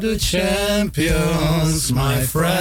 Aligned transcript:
the 0.00 0.16
champions, 0.16 1.92
my 1.92 2.22
friend. 2.22 2.58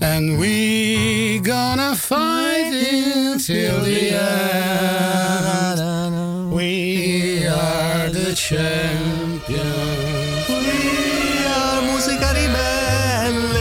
And 0.00 0.38
we 0.38 1.40
gonna 1.40 1.94
fight 1.96 2.72
until 2.74 3.80
the 3.82 4.10
end. 4.10 5.80
We 6.52 7.46
are 7.46 8.10
the 8.10 8.34
champions. 8.34 9.62
We 10.48 11.46
are 11.46 11.82
musica 11.82 12.34
ribelle. 12.36 13.54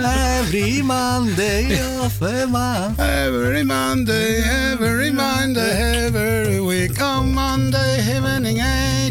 Every 0.00 0.82
Monday 0.82 1.78
of 2.00 2.20
month. 2.50 2.98
Every 2.98 3.62
Monday, 3.62 4.42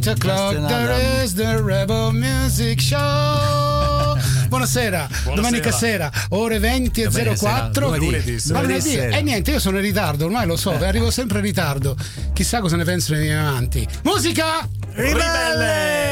o'clock, 0.09 0.55
there 0.67 1.23
is 1.23 1.33
the 1.33 1.61
Rebel 1.61 2.11
Music 2.11 2.79
Show. 2.81 2.97
Buonasera, 4.49 5.07
domenica 5.35 5.71
sera, 5.71 6.11
ore 6.29 6.57
20 6.57 7.01
e 7.01 7.07
Domenica 7.07 7.35
04. 7.35 7.73
sera, 7.73 7.97
lunedì, 7.97 8.41
Ah, 8.51 8.61
lunedì. 8.61 8.95
E 8.95 9.21
niente, 9.21 9.51
io 9.51 9.59
sono 9.59 9.77
in 9.77 9.83
ritardo, 9.83 10.25
ormai 10.25 10.47
lo 10.47 10.55
so, 10.55 10.71
arrivo 10.71 11.11
sempre 11.11 11.37
in 11.39 11.45
ritardo. 11.45 11.95
Chissà 12.33 12.59
cosa 12.59 12.75
ne 12.75 12.83
pensano 12.83 13.19
i 13.19 13.21
miei 13.21 13.37
amanti. 13.37 13.87
Musica! 14.03 14.67
Ribelle! 14.93 16.07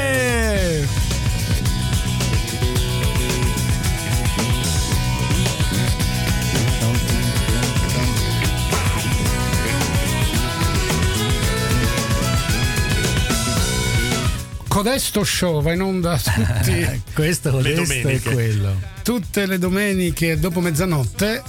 Codesto 14.78 15.24
show 15.24 15.60
va 15.64 15.74
in 15.74 15.82
onda 15.82 16.18
tutti, 16.22 17.02
Questo, 17.16 17.60
Le 17.60 17.74
questo 17.74 17.82
è 17.82 18.02
domeniche. 18.04 18.32
quello. 18.32 18.80
tutte 19.02 19.48
le 19.48 19.58
domeniche 19.58 20.38
dopo 20.40 20.60
mezzanotte. 20.62 21.42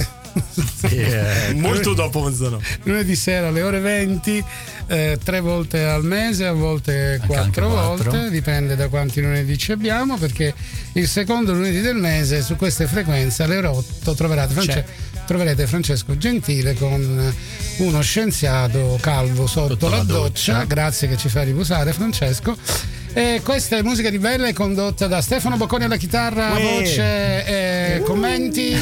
Eh. 0.88 1.52
Molto 1.56 1.92
dopo 1.92 2.22
mezzanotte. 2.22 2.64
lunedì 2.84 3.14
sera 3.14 3.48
alle 3.48 3.60
ore 3.60 3.80
20, 3.80 4.44
eh, 4.86 5.18
tre 5.22 5.40
volte 5.40 5.84
al 5.84 6.04
mese, 6.04 6.46
a 6.46 6.52
volte 6.52 7.18
Anche- 7.20 7.26
quattro 7.26 7.68
volte, 7.68 8.30
dipende 8.30 8.76
da 8.76 8.88
quanti 8.88 9.20
lunedì 9.20 9.58
ci 9.58 9.72
abbiamo, 9.72 10.16
perché 10.16 10.54
il 10.94 11.06
secondo 11.06 11.52
lunedì 11.52 11.82
del 11.82 11.96
mese 11.96 12.40
su 12.42 12.56
queste 12.56 12.86
frequenze 12.86 13.42
alle 13.42 13.56
ore 13.58 13.66
8 13.66 14.14
troverete, 14.14 14.54
France- 14.54 14.84
troverete 15.28 15.66
Francesco 15.66 16.16
Gentile 16.16 16.72
con 16.72 17.34
uno 17.80 18.00
scienziato 18.00 18.96
calvo 18.98 19.46
sotto, 19.46 19.68
Sotto 19.74 19.88
la, 19.90 19.98
la 19.98 20.02
doccia. 20.04 20.52
doccia. 20.54 20.64
grazie 20.64 21.06
che 21.08 21.18
ci 21.18 21.28
fa 21.28 21.42
riposare 21.42 21.92
Francesco. 21.92 22.56
E 23.12 23.42
questa 23.44 23.76
è 23.76 23.82
musica 23.82 24.08
di 24.08 24.18
Bella, 24.18 24.46
è 24.48 24.54
condotta 24.54 25.06
da 25.06 25.20
Stefano 25.20 25.58
Bocconi 25.58 25.84
alla 25.84 25.96
chitarra, 25.98 26.52
Uè. 26.52 26.60
voce 26.62 27.44
e 27.44 28.02
commenti. 28.04 28.72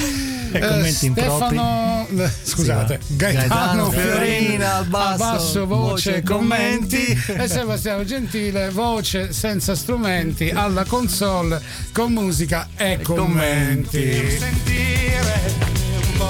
E 0.53 0.61
commenti 0.61 1.11
Stefano, 1.11 2.07
eh, 2.17 2.31
scusate, 2.45 3.01
Sì, 3.05 3.17
Gaetano, 3.17 3.49
Gaetano 3.49 3.91
Fiorina 3.91 4.75
al 4.77 4.87
basso, 4.87 5.67
voce, 5.67 6.13
voce, 6.13 6.23
commenti 6.23 7.13
commenti. 7.27 7.43
e 7.43 7.49
Sebastiano 7.49 8.05
Gentile, 8.05 8.71
voce 8.71 9.33
senza 9.33 9.75
strumenti 9.75 10.51
alla 10.51 10.85
console 10.85 11.61
con 11.93 12.13
musica 12.13 12.69
e, 12.77 13.01
commenti. 13.03 13.99
commenti. 13.99 15.66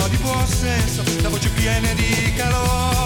Di 0.08 0.16
buon 0.18 0.46
senso, 0.46 1.02
la 1.22 1.28
voce 1.28 1.48
piena 1.50 1.92
di 1.94 2.32
calore. 2.36 3.05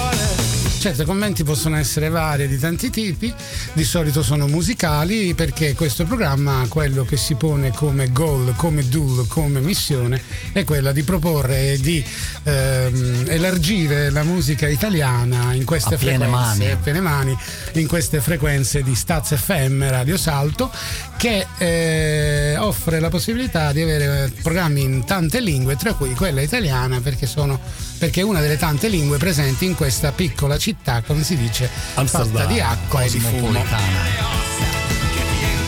Certo, 0.80 1.02
i 1.02 1.04
commenti 1.04 1.44
possono 1.44 1.76
essere 1.76 2.08
vari 2.08 2.48
di 2.48 2.56
tanti 2.56 2.88
tipi, 2.88 3.30
di 3.74 3.84
solito 3.84 4.22
sono 4.22 4.46
musicali 4.46 5.34
perché 5.34 5.74
questo 5.74 6.04
programma 6.04 6.64
quello 6.70 7.04
che 7.04 7.18
si 7.18 7.34
pone 7.34 7.70
come 7.70 8.10
goal, 8.12 8.54
come 8.56 8.88
duel, 8.88 9.26
come 9.26 9.60
missione 9.60 10.22
è 10.52 10.64
quella 10.64 10.92
di 10.92 11.02
proporre 11.02 11.72
e 11.72 11.78
di 11.80 12.02
ehm, 12.44 13.24
elargire 13.28 14.08
la 14.08 14.22
musica 14.22 14.68
italiana 14.68 15.52
in 15.52 15.66
queste 15.66 15.96
A 15.96 15.98
frequenze, 15.98 16.26
mani. 16.26 16.70
a 16.70 16.76
piene 16.76 17.00
mani, 17.00 17.36
in 17.74 17.86
queste 17.86 18.22
frequenze 18.22 18.82
di 18.82 18.94
Staz 18.94 19.36
FM 19.36 19.86
Radio 19.86 20.16
Salto 20.16 20.72
che 21.18 21.46
eh, 21.58 22.56
offre 22.56 23.00
la 23.00 23.10
possibilità 23.10 23.72
di 23.72 23.82
avere 23.82 24.32
programmi 24.42 24.80
in 24.80 25.04
tante 25.04 25.40
lingue, 25.40 25.76
tra 25.76 25.92
cui 25.92 26.14
quella 26.14 26.40
italiana 26.40 27.02
perché 27.02 27.26
sono 27.26 27.88
perché 28.00 28.22
è 28.22 28.24
una 28.24 28.40
delle 28.40 28.56
tante 28.56 28.88
lingue 28.88 29.18
presenti 29.18 29.66
in 29.66 29.74
questa 29.74 30.10
piccola 30.10 30.56
città, 30.56 31.02
come 31.02 31.22
si 31.22 31.36
dice, 31.36 31.68
Amsterdam. 31.96 32.32
fatta 32.32 32.46
di 32.46 32.58
acqua 32.58 33.02
e 33.02 33.10
di 33.10 33.20
fumo. 33.20 33.40
Cosmopolitana. 33.52 34.38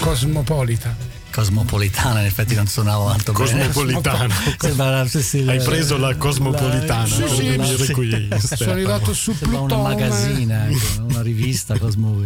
Cosmopolita. 0.01 0.97
Cosmopolitana, 1.31 2.21
in 2.21 2.27
effetti 2.27 2.55
non 2.55 2.67
suonavo 2.67 3.09
tanto 3.11 3.33
bene. 3.33 3.67
Cosmopolitano. 3.71 4.33
Sembra, 4.59 5.07
sì, 5.07 5.23
sì, 5.23 5.45
Hai 5.47 5.59
la- 5.59 5.65
preso 5.65 5.99
la 5.99 6.17
cosmopolitana 6.17 7.07
Sì, 7.07 7.21
per 7.21 7.31
sì, 7.31 7.47
venire 7.49 7.85
sì. 7.85 7.93
qui. 7.93 8.29
Sono 8.57 8.71
arrivato 8.73 9.13
su 9.13 9.37
Plutone. 9.37 9.83
magazzina, 9.83 10.69
ecco, 10.71 11.03
una 11.09 11.21
rivista 11.21 11.79
Cosmo. 11.79 12.25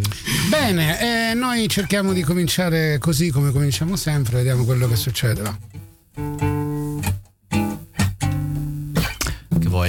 Bene, 0.49 1.31
eh, 1.31 1.35
noi 1.35 1.69
cerchiamo 1.69 2.13
di 2.13 2.23
cominciare 2.23 2.99
così 2.99 3.31
come 3.31 3.51
cominciamo 3.51 3.97
sempre, 3.97 4.37
vediamo 4.37 4.63
quello 4.65 4.87
che 4.89 4.95
succede. 4.97 5.43
va. 5.43 6.56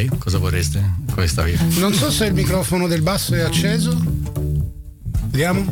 Vuoi? 0.05 0.19
Cosa 0.19 0.37
vorreste? 0.37 0.93
Questa 1.11 1.41
via. 1.41 1.59
Non 1.79 1.91
so 1.91 2.11
se 2.11 2.25
il 2.25 2.33
microfono 2.33 2.85
del 2.87 3.01
basso 3.01 3.33
è 3.33 3.39
acceso. 3.41 3.99
Vediamo. 5.25 5.65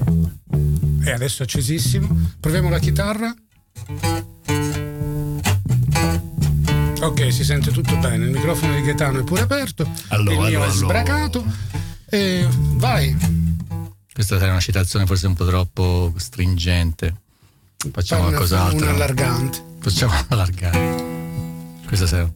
E 1.03 1.11
adesso 1.11 1.43
è 1.43 1.45
accesissimo. 1.45 2.07
Proviamo 2.39 2.69
la 2.69 2.79
chitarra. 2.79 3.31
Ok, 7.01 7.31
si 7.31 7.43
sente 7.43 7.69
tutto 7.71 7.95
bene. 7.97 8.25
Il 8.25 8.31
microfono 8.31 8.73
di 8.73 8.81
Gaetano 8.81 9.19
è 9.19 9.23
pure 9.23 9.41
aperto. 9.41 9.87
Allora, 10.07 10.31
il 10.31 10.37
mio 10.39 10.47
allora, 10.47 10.65
è 10.65 10.71
allora. 10.71 11.01
sbracato. 11.03 11.45
E 12.09 12.47
vai. 12.49 13.15
Questa 14.11 14.39
sarà 14.39 14.51
una 14.51 14.59
citazione 14.59 15.05
forse 15.05 15.27
un 15.27 15.35
po' 15.35 15.45
troppo 15.45 16.13
stringente. 16.17 17.13
Facciamo 17.91 18.21
una- 18.27 18.37
qualcos'altro. 18.37 18.87
Un 18.87 18.93
allargante. 18.93 19.63
Facciamo 19.81 20.13
allargare. 20.29 21.03
Questa 21.85 22.07
sarà. 22.07 22.31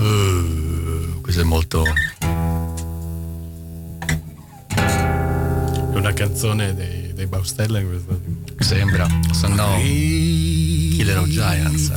Uh, 0.00 1.20
questo 1.20 1.42
è 1.42 1.44
molto. 1.44 1.84
È 4.74 5.94
una 5.94 6.14
canzone 6.14 6.74
dei, 6.74 7.12
dei 7.12 7.26
Baustelle. 7.26 7.84
questa. 7.84 8.18
Sembra. 8.60 9.06
Se 9.32 9.48
no. 9.48 9.76
Killer 9.76 11.18
of 11.18 11.28
Giants. 11.28 11.92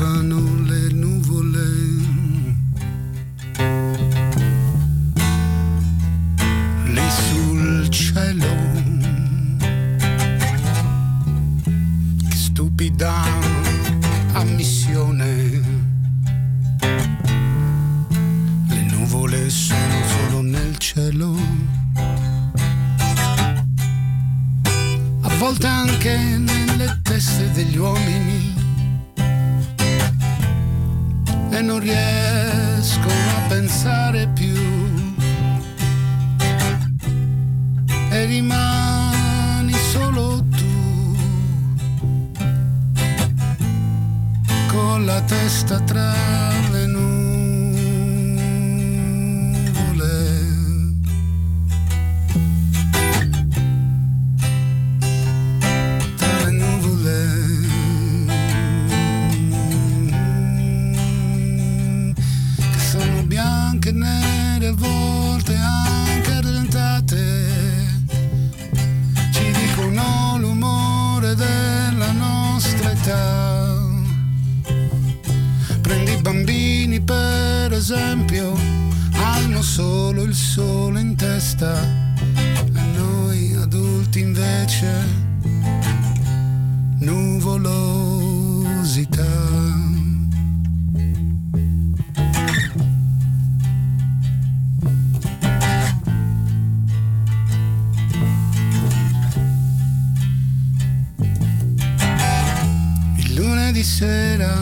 Lunedì 103.74 103.90
sera, 103.90 104.54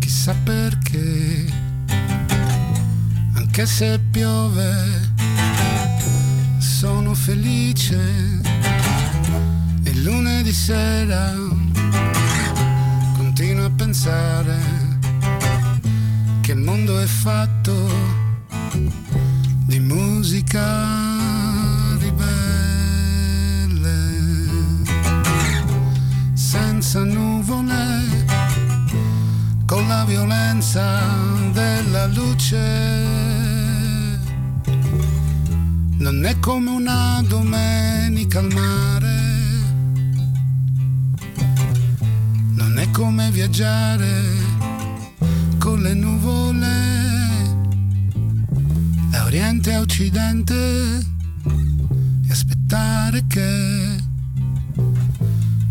chissà 0.00 0.34
perché, 0.42 1.46
anche 3.34 3.64
se 3.64 4.00
piove 4.10 5.12
sono 6.58 7.14
felice. 7.14 8.40
E 9.84 9.94
lunedì 10.02 10.52
sera 10.52 11.32
continuo 13.16 13.66
a 13.66 13.70
pensare 13.70 14.58
che 16.40 16.50
il 16.50 16.58
mondo 16.58 16.98
è 16.98 17.06
fatto 17.06 17.88
di 19.64 19.78
musica 19.78 21.18
senza 26.88 27.04
con 27.04 27.27
violenza 30.04 31.00
della 31.52 32.06
luce. 32.06 32.56
Non 35.98 36.24
è 36.24 36.38
come 36.38 36.70
una 36.70 37.22
domenica 37.26 38.38
al 38.38 38.52
mare, 38.52 39.20
non 42.54 42.78
è 42.78 42.90
come 42.90 43.30
viaggiare 43.30 44.22
con 45.58 45.80
le 45.80 45.94
nuvole. 45.94 46.76
Da 49.10 49.24
oriente 49.24 49.74
a 49.74 49.80
occidente 49.80 50.54
e 50.54 52.30
aspettare 52.30 53.24
che 53.26 53.96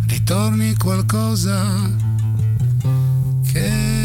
ritorni 0.08 0.76
qualcosa 0.76 1.96
che 3.52 3.97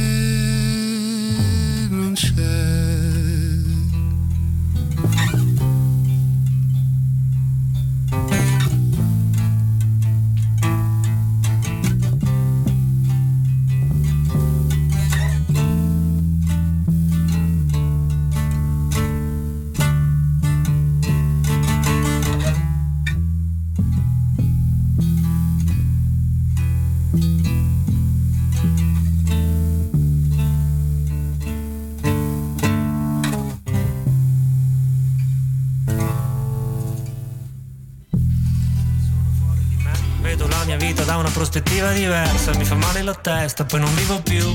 da 41.12 41.18
una 41.18 41.28
prospettiva 41.28 41.92
diversa, 41.92 42.56
mi 42.56 42.64
fa 42.64 42.74
male 42.74 43.02
la 43.02 43.14
testa, 43.14 43.66
poi 43.66 43.80
non 43.80 43.94
vivo 43.96 44.22
più. 44.22 44.50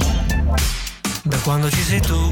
Da 1.22 1.38
quando 1.44 1.70
ci 1.70 1.84
sei 1.84 2.02
tu, 2.02 2.28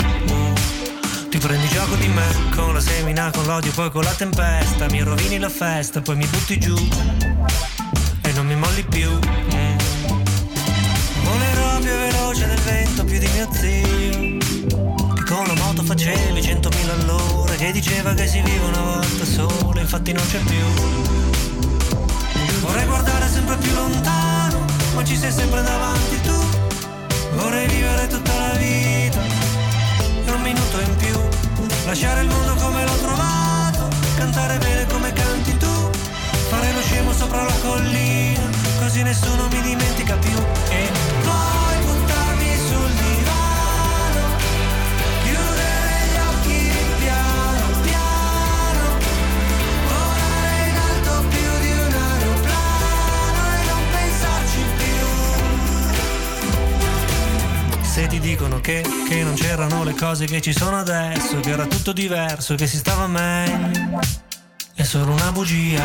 ti 1.30 1.38
prendi 1.38 1.68
gioco 1.68 1.94
di 1.94 2.08
me, 2.08 2.26
con 2.56 2.74
la 2.74 2.80
semina, 2.80 3.30
con 3.30 3.46
l'odio, 3.46 3.72
poi 3.74 3.92
con 3.92 4.04
la 4.04 4.14
tempesta, 4.14 4.88
mi 4.90 5.04
rovini 5.04 5.38
la 5.38 5.50
festa, 5.50 6.02
poi 6.02 6.16
mi 6.16 6.26
butti 6.26 6.58
giù 6.58 6.76
e 8.24 8.32
non 8.32 8.48
mi 8.48 8.56
molli 8.56 8.84
più. 8.86 9.12
Volerò 11.22 11.78
più 11.78 11.92
veloce 11.92 12.48
del 12.48 12.62
vento, 12.62 13.04
più 13.04 13.20
di 13.20 13.28
mio 13.28 13.48
zio, 13.52 14.40
con 15.28 15.46
la 15.46 15.54
moto 15.54 15.84
facevi 15.84 16.40
100.000 16.40 16.90
all'ora, 17.00 17.54
che 17.54 17.72
diceva 17.72 18.16
che 18.16 18.26
si 18.26 18.42
vive 18.42 18.66
una 18.66 18.82
volta 18.82 19.24
sola, 19.24 19.80
infatti 19.82 20.14
non 20.14 20.26
c'è 20.26 20.40
più. 20.40 21.55
Vorrei 22.66 22.86
guardare 22.86 23.30
sempre 23.30 23.58
più 23.58 23.72
lontano, 23.74 24.66
ma 24.96 25.04
ci 25.04 25.16
sei 25.16 25.32
sempre 25.32 25.62
davanti 25.62 26.22
tu. 26.22 26.36
Vorrei 27.36 27.68
vivere 27.68 28.08
tutta 28.08 28.34
la 28.34 28.54
vita, 28.58 29.22
e 30.26 30.32
un 30.32 30.42
minuto 30.42 30.80
in 30.80 30.96
più. 30.96 31.20
Lasciare 31.86 32.22
il 32.22 32.28
mondo 32.28 32.56
come 32.56 32.84
l'ho 32.84 32.98
trovato, 32.98 33.88
cantare 34.18 34.58
bene 34.58 34.88
come 34.88 35.14
canti 35.14 35.56
tu. 35.58 35.90
Fare 36.50 36.74
lo 36.74 36.82
scemo 36.82 37.14
sopra 37.14 37.44
la 37.44 37.56
collina, 37.62 38.50
così 38.80 39.04
nessuno 39.04 39.48
mi 39.52 39.62
dimentica 39.62 40.16
più. 40.16 40.38
E 40.70 40.90
poi 41.24 41.55
Se 57.96 58.08
ti 58.08 58.20
dicono 58.20 58.60
che, 58.60 58.86
che 59.08 59.24
non 59.24 59.36
c'erano 59.36 59.86
le 59.86 59.94
cose 59.96 60.26
che 60.26 60.42
ci 60.42 60.52
sono 60.52 60.76
adesso, 60.76 61.40
che 61.40 61.52
era 61.52 61.66
tutto 61.66 61.94
diverso, 61.94 62.54
che 62.56 62.68
si 62.68 62.76
stava 62.76 63.08
meglio, 63.08 64.02
è 64.76 64.84
solo 64.84 65.14
una 65.14 65.32
bugia. 65.32 65.82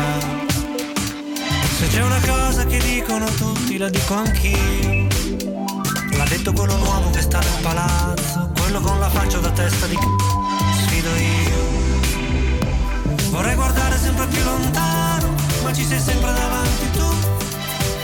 Se 1.77 1.87
c'è 1.87 2.03
una 2.03 2.19
cosa 2.19 2.65
che 2.65 2.79
dicono 2.79 3.23
tutti, 3.35 3.77
la 3.77 3.87
dico 3.89 4.15
anch'io. 4.15 5.07
L'ha 6.17 6.25
detto 6.25 6.51
quello 6.51 6.75
nuovo 6.75 7.11
che 7.11 7.21
sta 7.21 7.39
nel 7.39 7.61
palazzo, 7.61 8.51
quello 8.59 8.81
con 8.81 8.99
la 8.99 9.09
faccia 9.09 9.37
da 9.37 9.51
testa 9.51 9.87
di 9.87 9.95
c***o, 9.95 10.43
sfido 10.83 11.15
io. 11.15 11.59
Vorrei 13.29 13.55
guardare 13.55 13.97
sempre 13.97 14.27
più 14.27 14.43
lontano, 14.43 15.33
ma 15.63 15.71
ci 15.71 15.85
sei 15.85 16.01
sempre 16.01 16.33
davanti 16.33 16.91
tu. 16.91 17.07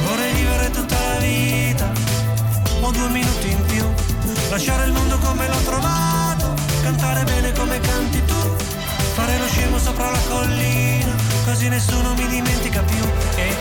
Vorrei 0.08 0.32
vivere 0.32 0.70
tutta 0.70 0.96
la 0.96 1.18
vita, 1.18 1.92
ho 2.82 2.92
due 2.92 3.10
minuti 3.10 3.50
in 3.50 3.66
più. 3.66 3.86
Lasciare 4.50 4.86
il 4.86 4.92
mondo 4.92 5.18
come 5.20 5.48
l'ho 5.48 5.62
trovato, 5.64 6.54
cantare 6.82 7.24
bene 7.24 7.52
come 7.54 7.80
canti 7.80 8.24
tu. 8.26 8.56
Fare 9.16 9.38
lo 9.38 9.48
scemo 9.48 9.78
sopra 9.80 10.12
la 10.12 10.20
collina, 10.30 11.16
così 11.46 11.70
nessuno 11.70 12.14
mi 12.14 12.28
dimentica 12.28 12.82
più. 12.82 13.04
E 13.36 13.56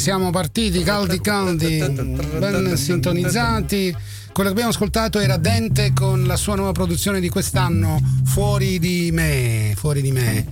siamo 0.00 0.30
partiti 0.30 0.82
caldi 0.82 1.20
caldi, 1.20 1.76
ben 2.38 2.74
sintonizzati. 2.74 3.94
Quello 4.32 4.48
che 4.48 4.54
abbiamo 4.54 4.70
ascoltato 4.70 5.18
era 5.18 5.36
Dente 5.36 5.92
con 5.92 6.24
la 6.24 6.36
sua 6.36 6.54
nuova 6.54 6.72
produzione 6.72 7.20
di 7.20 7.28
quest'anno, 7.28 8.00
Fuori 8.24 8.78
di 8.78 9.10
me, 9.12 9.74
Fuori 9.76 10.00
di 10.00 10.10
me, 10.10 10.46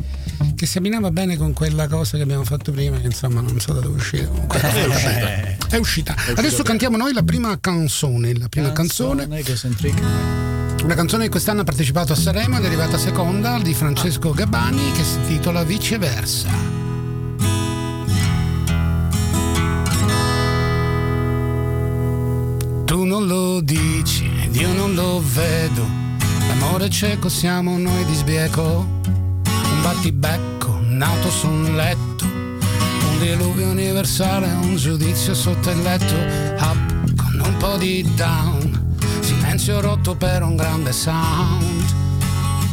che 0.54 0.66
si 0.66 0.76
abbinava 0.76 1.10
bene 1.10 1.38
con 1.38 1.54
quella 1.54 1.88
cosa 1.88 2.18
che 2.18 2.24
abbiamo 2.24 2.44
fatto 2.44 2.72
prima, 2.72 3.00
che 3.00 3.06
insomma 3.06 3.40
non 3.40 3.58
so 3.58 3.72
da 3.72 3.80
dove 3.80 3.96
uscire. 3.96 4.26
Comunque, 4.26 4.60
È 4.60 4.86
vabbè, 4.86 4.86
uscita. 4.86 5.66
È 5.68 5.76
uscita. 5.78 6.14
Adesso 6.36 6.62
cantiamo 6.62 6.98
noi 6.98 7.14
la 7.14 7.22
prima 7.22 7.58
canzone, 7.58 8.36
la 8.36 8.48
prima 8.48 8.70
canzone. 8.72 9.26
Una 10.82 10.94
canzone 10.94 11.24
che 11.24 11.30
quest'anno 11.30 11.62
ha 11.62 11.64
partecipato 11.64 12.12
a 12.12 12.16
Sanremo, 12.16 12.58
è 12.58 12.66
arrivata 12.66 12.98
seconda, 12.98 13.58
di 13.60 13.72
Francesco 13.72 14.30
Gabbani, 14.32 14.92
che 14.92 15.04
si 15.04 15.16
intitola 15.16 15.64
Viceversa. 15.64 16.77
Tu 22.98 23.04
non 23.04 23.28
lo 23.28 23.60
dici 23.60 24.28
ed 24.42 24.56
io 24.56 24.72
non 24.72 24.92
lo 24.92 25.22
vedo. 25.32 25.86
L'amore 26.48 26.90
cieco 26.90 27.28
siamo 27.28 27.78
noi 27.78 28.04
di 28.06 28.12
sbieco. 28.12 28.62
Un 29.04 29.82
battibecco 29.82 30.80
nato 30.82 31.30
su 31.30 31.46
un 31.46 31.76
letto. 31.76 32.24
Un 32.24 33.18
diluvio 33.20 33.68
universale, 33.68 34.48
un 34.50 34.74
giudizio 34.74 35.32
sotto 35.32 35.70
il 35.70 35.80
letto. 35.80 36.12
Up 36.60 37.14
con 37.14 37.40
un 37.40 37.56
po' 37.58 37.76
di 37.76 38.04
down. 38.16 38.96
Silenzio 39.20 39.80
rotto 39.80 40.16
per 40.16 40.42
un 40.42 40.56
grande 40.56 40.92
sound. 40.92 41.84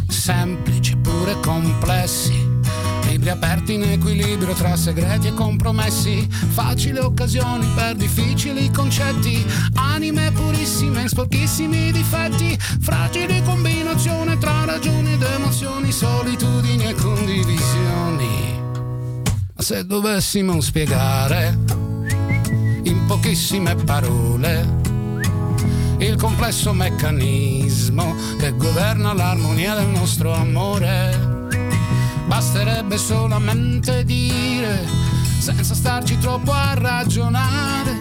Semplici 0.07 0.97
pure 0.97 1.39
complessi. 1.39 2.44
Libri 3.25 3.43
aperti 3.43 3.73
in 3.73 3.83
equilibrio 3.83 4.53
tra 4.53 4.75
segreti 4.75 5.27
e 5.29 5.33
compromessi, 5.33 6.27
facili 6.29 6.99
occasioni 6.99 7.65
per 7.73 7.95
difficili 7.95 8.69
concetti, 8.69 9.43
anime 9.73 10.31
purissime, 10.31 11.07
sporchissimi 11.07 11.91
difetti, 11.91 12.55
fragili 12.81 13.41
combinazione 13.41 14.37
tra 14.37 14.65
ragioni 14.65 15.13
ed 15.13 15.23
emozioni, 15.23 15.91
solitudini 15.91 16.85
e 16.85 16.93
condivisioni. 16.93 18.61
Ma 19.55 19.61
se 19.63 19.83
dovessimo 19.87 20.61
spiegare 20.61 21.57
in 22.83 23.05
pochissime 23.07 23.73
parole 23.73 24.83
il 25.97 26.15
complesso 26.17 26.73
meccanismo 26.73 28.15
che 28.37 28.55
governa 28.55 29.13
l'armonia 29.13 29.73
del 29.73 29.87
nostro 29.87 30.31
amore, 30.31 31.24
basterebbe 32.27 32.97
solamente 32.97 34.03
dire, 34.03 34.85
senza 35.39 35.73
starci 35.73 36.17
troppo 36.17 36.51
a 36.51 36.73
ragionare, 36.73 37.99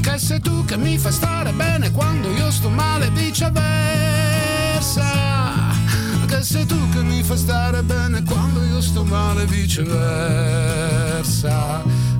che 0.00 0.18
sei 0.18 0.40
tu 0.40 0.64
che 0.64 0.76
mi 0.76 0.98
fai 0.98 1.12
stare 1.12 1.52
bene 1.52 1.90
quando 1.90 2.30
io 2.32 2.50
sto 2.50 2.68
male, 2.68 3.10
viceversa. 3.10 3.70
Che 6.26 6.42
sei 6.42 6.66
tu 6.66 6.88
che 6.88 7.02
mi 7.02 7.22
fai 7.22 7.36
stare 7.36 7.82
bene 7.82 8.22
quando 8.22 8.64
io 8.64 8.80
sto 8.80 9.04
male, 9.04 9.44
viceversa. 9.46 10.62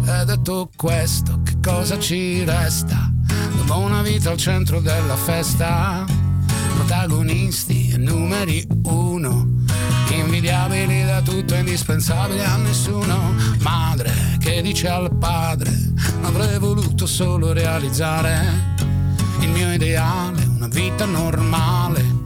E 0.05 0.25
detto 0.25 0.71
questo, 0.77 1.41
che 1.43 1.59
cosa 1.63 1.99
ci 1.99 2.45
resta? 2.45 3.11
Dopo 3.57 3.79
una 3.79 4.03
vita 4.03 4.31
al 4.31 4.37
centro 4.37 4.81
della 4.81 5.17
festa, 5.17 6.05
protagonisti 6.75 7.91
e 7.91 7.97
numeri 7.97 8.67
uno, 8.85 9.52
invidiabili 10.17 11.05
da 11.05 11.21
tutto, 11.23 11.55
indispensabili 11.55 12.43
a 12.43 12.57
nessuno. 12.57 13.35
Madre 13.61 14.13
che 14.39 14.63
dice 14.63 14.89
al 14.89 15.15
padre, 15.17 15.71
avrei 16.23 16.59
voluto 16.59 17.07
solo 17.07 17.53
realizzare 17.53 18.75
il 19.41 19.49
mio 19.51 19.73
ideale, 19.73 20.45
una 20.45 20.69
vita 20.69 21.05
normale. 21.05 22.21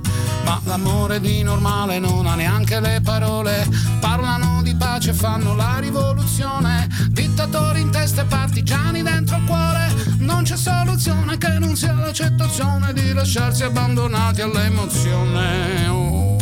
Ma 0.44 0.60
l'amore 0.64 1.20
di 1.20 1.42
normale 1.42 1.98
non 1.98 2.26
ha 2.26 2.34
neanche 2.34 2.78
le 2.78 3.00
parole. 3.02 3.68
Parlano 4.00 4.62
di 4.62 4.74
pace, 4.76 5.12
fanno 5.12 5.54
la 5.54 5.78
rivoluzione. 5.80 6.88
Dittatori 7.08 7.80
in 7.80 7.90
testa 7.90 8.22
e 8.22 8.26
partigiani 8.26 9.02
dentro 9.02 9.36
il 9.36 9.44
cuore. 9.44 9.95
Non 10.26 10.42
c'è 10.42 10.56
soluzione 10.56 11.38
che 11.38 11.58
non 11.60 11.76
sia 11.76 11.92
l'accettazione 11.92 12.92
di 12.92 13.12
lasciarsi 13.12 13.62
abbandonati 13.62 14.40
all'emozione. 14.40 15.86
Oh, 15.86 16.36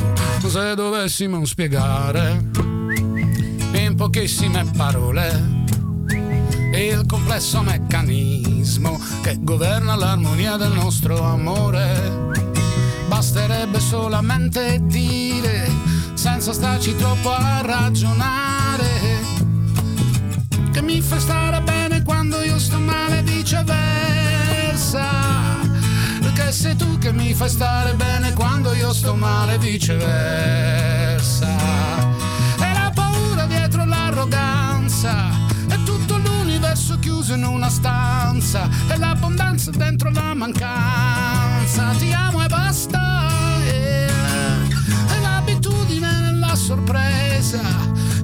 se 0.47 0.75
dovessimo 0.75 1.45
spiegare 1.45 2.43
in 3.75 3.95
pochissime 3.95 4.65
parole 4.75 5.63
il 6.73 7.05
complesso 7.07 7.61
meccanismo 7.61 8.99
che 9.23 9.37
governa 9.41 9.95
l'armonia 9.97 10.57
del 10.57 10.73
nostro 10.73 11.23
amore. 11.23 12.33
Basterebbe 13.07 13.81
solamente 13.81 14.81
dire, 14.85 15.71
senza 16.15 16.55
starci 16.55 16.97
troppo 16.97 17.33
a 17.33 17.61
ragionare, 17.61 18.89
che 20.73 20.81
mi 20.81 21.03
fa 21.03 21.19
stare 21.21 21.61
bene 21.61 21.84
Perché 26.45 26.61
sei 26.61 26.77
tu 26.77 26.99
che 26.99 27.11
mi 27.11 27.33
fai 27.33 27.49
stare 27.49 27.95
bene 27.95 28.35
quando 28.35 28.75
io 28.75 28.93
sto 28.93 29.15
male, 29.15 29.57
viceversa. 29.57 31.49
E 32.59 32.73
la 32.75 32.93
paura 32.95 33.47
dietro 33.47 33.87
l'arroganza, 33.87 35.31
è 35.69 35.83
tutto 35.85 36.19
l'universo 36.19 36.99
chiuso 36.99 37.33
in 37.33 37.45
una 37.45 37.71
stanza, 37.71 38.69
e 38.89 38.99
l'abbondanza 38.99 39.71
dentro 39.71 40.11
la 40.11 40.35
mancanza. 40.35 41.95
Ti 41.97 42.13
amo 42.13 42.45
e 42.45 42.47
basta. 42.47 43.31
yeah. 43.65 44.67
E 45.17 45.21
l'abitudine 45.23 46.21
nella 46.21 46.55
sorpresa, 46.57 47.63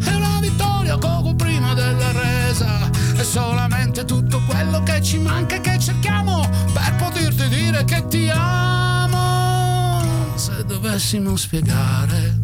è 0.05 0.13
una 0.13 0.41
vittoria 0.41 0.99
poco 0.99 1.35
prima 1.35 1.73
della 1.73 2.13
resa. 2.13 3.00
È 3.21 3.23
solamente 3.23 4.07
tutto 4.07 4.41
quello 4.49 4.83
che 4.83 5.03
ci 5.03 5.19
manca 5.19 5.57
e 5.57 5.61
che 5.61 5.79
cerchiamo 5.79 6.49
per 6.73 6.97
poterti 6.97 7.49
dire 7.51 7.85
che 7.85 8.07
ti 8.09 8.31
amo. 8.33 10.01
Se 10.37 10.65
dovessimo 10.65 11.37
spiegare 11.37 12.39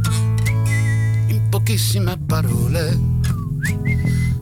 in 1.28 1.46
pochissime 1.48 2.18
parole 2.18 3.00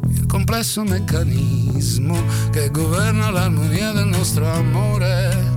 il 0.08 0.26
complesso 0.26 0.82
meccanismo 0.82 2.20
che 2.50 2.68
governa 2.68 3.30
l'armonia 3.30 3.92
del 3.92 4.06
nostro 4.06 4.50
amore. 4.50 5.52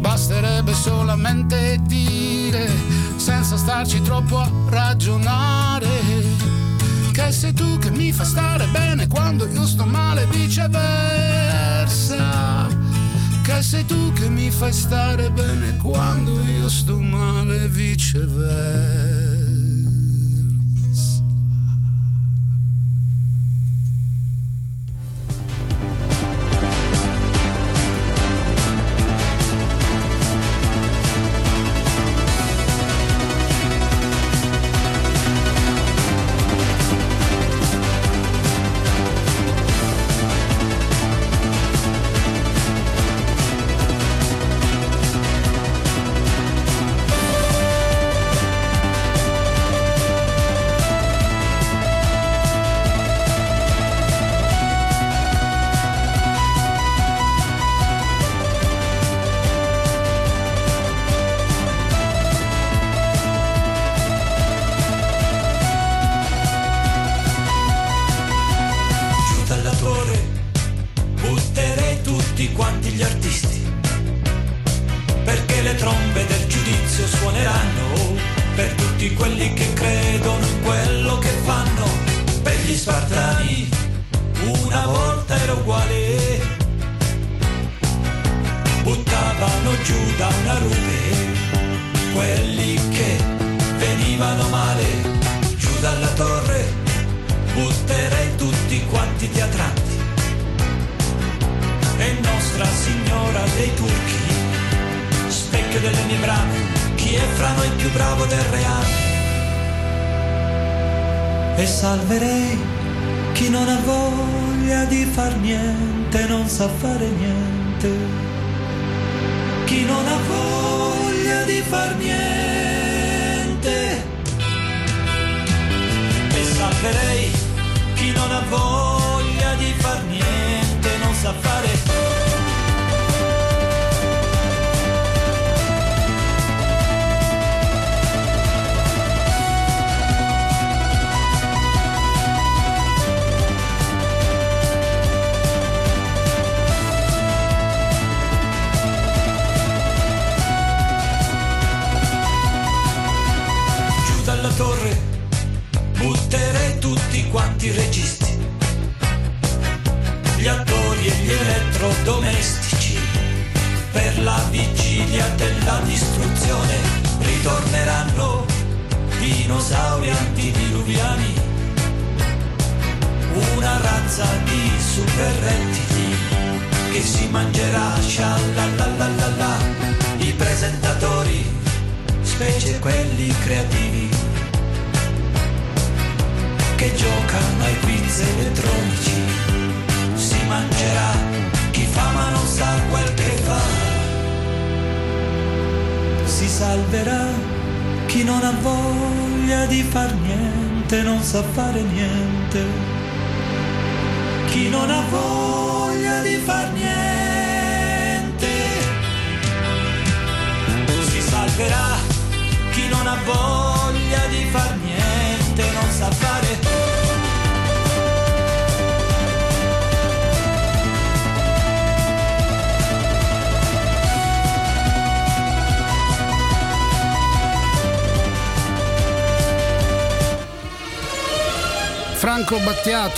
Basterebbe 0.00 0.74
solamente 0.74 1.78
dire, 1.86 2.70
senza 3.16 3.56
starci 3.56 4.02
troppo 4.02 4.36
a 4.36 4.50
ragionare, 4.68 5.88
che 7.18 7.32
sei 7.32 7.52
tu 7.52 7.78
che 7.78 7.90
mi 7.90 8.12
fa 8.12 8.22
stare 8.22 8.64
bene 8.66 9.08
quando 9.08 9.48
io 9.48 9.66
sto 9.66 9.84
male, 9.84 10.24
viceversa. 10.26 10.68
Che 13.42 13.62
sei 13.62 13.84
tu 13.84 14.12
che 14.12 14.28
mi 14.28 14.52
fai 14.52 14.72
stare 14.72 15.28
bene 15.32 15.76
quando 15.78 16.40
io 16.42 16.68
sto 16.68 16.96
male, 16.96 17.66
viceversa. 17.68 19.37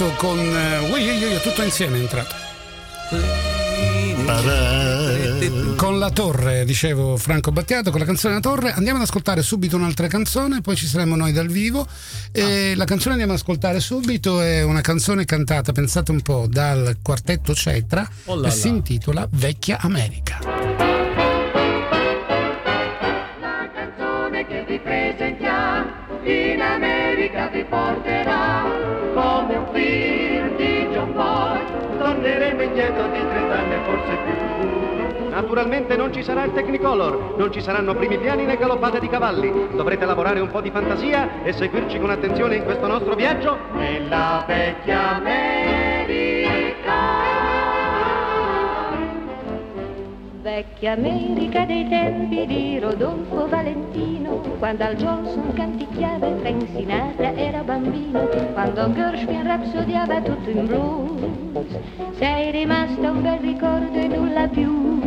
Battiato 0.01 0.13
con 0.17 0.39
eh, 0.39 0.79
Ui, 0.79 1.09
ui, 1.09 1.25
ui, 1.25 1.41
tutto 1.43 1.63
insieme 1.63 1.99
è 1.99 2.01
entrato. 2.01 2.35
Con 5.77 5.99
la 5.99 6.11
torre, 6.11 6.65
dicevo 6.65 7.19
Franco 7.19 7.53
Battiato, 7.53 7.91
con 7.91 8.01
la 8.01 8.07
canzone 8.07 8.35
La 8.35 8.41
torre. 8.41 8.73
Andiamo 8.73 8.99
ad 8.99 9.05
ascoltare 9.05 9.43
subito 9.43 9.77
un'altra 9.77 10.07
canzone, 10.07 10.63
poi 10.63 10.77
ci 10.77 10.87
saremo 10.87 11.17
noi 11.17 11.33
dal 11.33 11.49
vivo. 11.49 11.87
E 12.33 12.75
La 12.77 12.85
canzone 12.87 13.13
andiamo 13.13 13.35
ad 13.35 13.41
ascoltare 13.41 13.81
subito 13.81 14.41
è 14.41 14.63
una 14.63 14.81
canzone 14.81 15.27
cantata, 15.27 15.73
pensate 15.73 16.13
un 16.13 16.23
po', 16.23 16.47
dal 16.49 16.97
quartetto 17.03 17.55
Cetra 17.55 18.09
Oh 18.25 18.37
là 18.37 18.47
e 18.47 18.51
là. 18.51 18.51
si 18.51 18.69
intitola 18.69 19.29
Vecchia 19.31 19.79
America. 19.81 20.90
Torneremo 32.61 32.63
indietro 32.63 33.07
di 33.09 33.19
30 33.19 33.55
anni 33.55 33.73
e 33.73 33.79
forse 33.85 34.17
più. 34.25 35.29
Naturalmente 35.31 35.97
non 35.97 36.13
ci 36.13 36.23
sarà 36.23 36.45
il 36.45 36.53
Technicolor, 36.53 37.35
non 37.39 37.51
ci 37.51 37.63
saranno 37.63 37.95
primi 37.95 38.19
piani 38.19 38.45
né 38.45 38.57
galoppate 38.57 39.01
di 39.01 39.09
cavalli. 39.09 39.69
Dovrete 39.75 40.05
lavorare 40.05 40.41
un 40.41 40.51
po' 40.51 40.61
di 40.61 40.71
fantasia 40.71 41.43
e 41.43 41.53
seguirci 41.53 41.99
con 41.99 42.11
attenzione 42.11 42.57
in 42.57 42.65
questo 42.65 42.87
nostro 42.87 43.15
viaggio 43.15 43.57
nella 43.73 44.45
vecchia 44.47 45.17
America. 45.17 46.49
Vecchia 50.43 50.93
America 50.93 51.65
dei 51.65 51.89
tempi 51.89 52.47
di 52.47 52.79
Rodolfo 52.79 53.49
Valentino, 53.49 54.20
quando 54.61 54.85
al 54.85 54.95
Johnson 54.97 55.55
canticchiava 55.55 56.37
Frank 56.37 56.67
Sinatra 56.75 57.33
era 57.35 57.63
bambino, 57.63 58.29
quando 58.53 58.93
Gershwin 58.93 59.43
rapsodiava 59.43 60.21
tutto 60.21 60.51
in 60.51 60.67
blues, 60.67 61.67
sei 62.19 62.51
rimasta 62.51 63.11
un 63.11 63.23
bel 63.23 63.39
ricordo 63.39 63.99
e 63.99 64.07
nulla 64.07 64.47
più. 64.49 64.99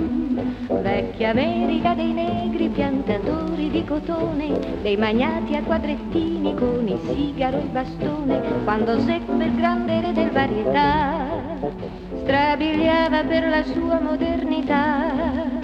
Vecchia 0.81 1.29
America 1.29 1.93
dei 1.93 2.13
negri 2.13 2.67
piantatori 2.69 3.69
di 3.69 3.85
cotone, 3.85 4.59
dei 4.81 4.97
magnati 4.97 5.55
a 5.55 5.61
quadrettini 5.61 6.55
con 6.55 6.87
il 6.87 6.99
sigaro 7.13 7.57
e 7.57 7.61
il 7.61 7.69
bastone, 7.69 8.41
quando 8.63 8.99
Zeppe 9.01 9.43
il 9.43 9.55
grande 9.55 10.01
re 10.01 10.13
del 10.13 10.31
varietà 10.31 11.25
strabiliava 12.23 13.23
per 13.23 13.47
la 13.49 13.63
sua 13.63 13.99
modernità. 13.99 15.62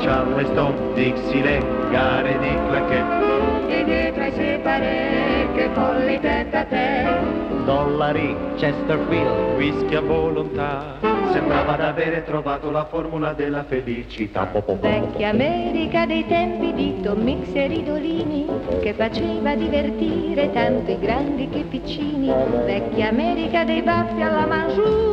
Charleston, 0.00 0.74
Dixieland, 0.94 1.90
gare 1.90 2.38
di 2.38 2.56
claquette, 2.68 3.68
E 3.68 3.84
dietro 3.84 4.22
ai 4.22 4.32
separé 4.32 5.48
che 5.54 5.68
folli 5.74 6.18
tête 6.20 6.56
a 6.56 6.64
tête. 6.64 7.38
dollari, 7.64 8.34
Chesterfield, 8.56 9.56
whisky 9.56 9.94
a 9.94 10.00
volontà. 10.00 10.96
Sembrava 11.32 11.76
d'avere 11.76 12.24
trovato 12.24 12.70
la 12.70 12.84
formula 12.86 13.32
della 13.34 13.62
felicità. 13.62 14.50
Vecchia 14.80 15.28
America 15.28 16.04
dei 16.06 16.26
tempi 16.26 16.72
di 16.74 17.00
Tom 17.02 17.20
Mix 17.20 17.54
e 17.54 17.66
Ridolini 17.68 18.46
che 18.80 18.94
faceva 18.94 19.54
divertire 19.54 20.50
tanto 20.52 20.90
i 20.90 20.98
grandi 20.98 21.48
che 21.48 21.58
i 21.58 21.64
piccini. 21.64 22.32
Vecchia 22.64 23.10
America 23.10 23.62
dei 23.64 23.82
baffi 23.82 24.20
alla 24.22 24.46
Mangiù. 24.46 25.08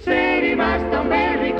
Sei 0.00 0.40
rimasta 0.40 1.00
un 1.00 1.08
bel 1.08 1.38
ricordo 1.38 1.53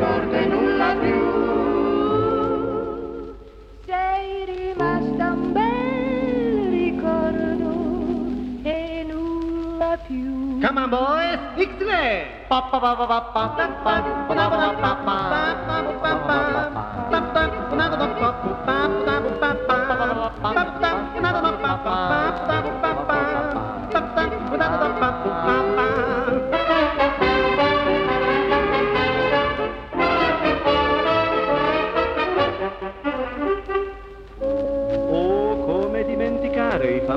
on, 10.84 10.90
boys. 10.90 11.40
Excellent. 11.56 12.48
Ba 12.48 12.60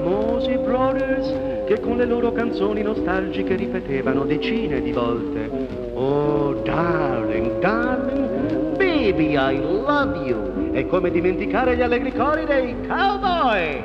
famosi 0.07 0.57
Brothers 0.57 1.65
che 1.65 1.79
con 1.81 1.97
le 1.97 2.05
loro 2.05 2.31
canzoni 2.31 2.81
nostalgiche 2.81 3.55
ripetevano 3.55 4.23
decine 4.23 4.81
di 4.81 4.93
volte. 4.93 5.49
Oh, 5.93 6.53
darling, 6.63 7.59
darling, 7.59 8.77
baby, 8.77 9.35
I 9.35 9.59
love 9.59 10.25
you. 10.25 10.71
E 10.71 10.87
come 10.87 11.11
dimenticare 11.11 11.75
gli 11.75 11.81
allegri 11.81 12.13
cori 12.13 12.45
dei 12.45 12.75
cowboy. 12.87 13.83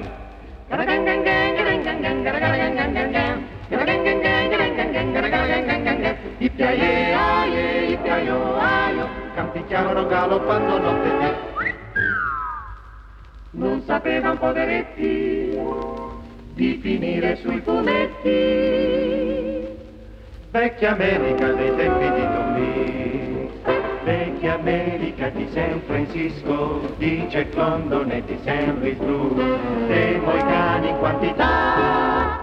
Aio, 8.59 9.09
canticchiavano 9.35 10.07
galoppando 10.07 10.79
notte 10.79 11.09
di. 11.09 11.51
Non 13.55 13.83
sapevano 13.85 14.39
poveretti 14.39 15.42
di 16.55 16.79
finire 16.83 17.37
sui 17.37 17.61
fumetti. 17.61 19.11
Vecchia 20.51 20.93
America 20.93 21.51
dei 21.53 21.75
tempi 21.77 22.11
di 22.11 22.21
Tom 22.21 22.53
Mix, 22.55 23.51
vecchia 24.05 24.55
America 24.55 25.29
di 25.31 25.49
San 25.51 25.81
Francisco, 25.87 26.95
di 26.99 27.27
Jack 27.29 27.55
London 27.55 28.11
e 28.11 28.23
di 28.27 28.39
San 28.45 28.79
Luis 28.81 28.99
Blue, 28.99 29.35
dei 29.87 30.19
moicani 30.21 30.91
in 30.91 30.99
quantità. 30.99 32.41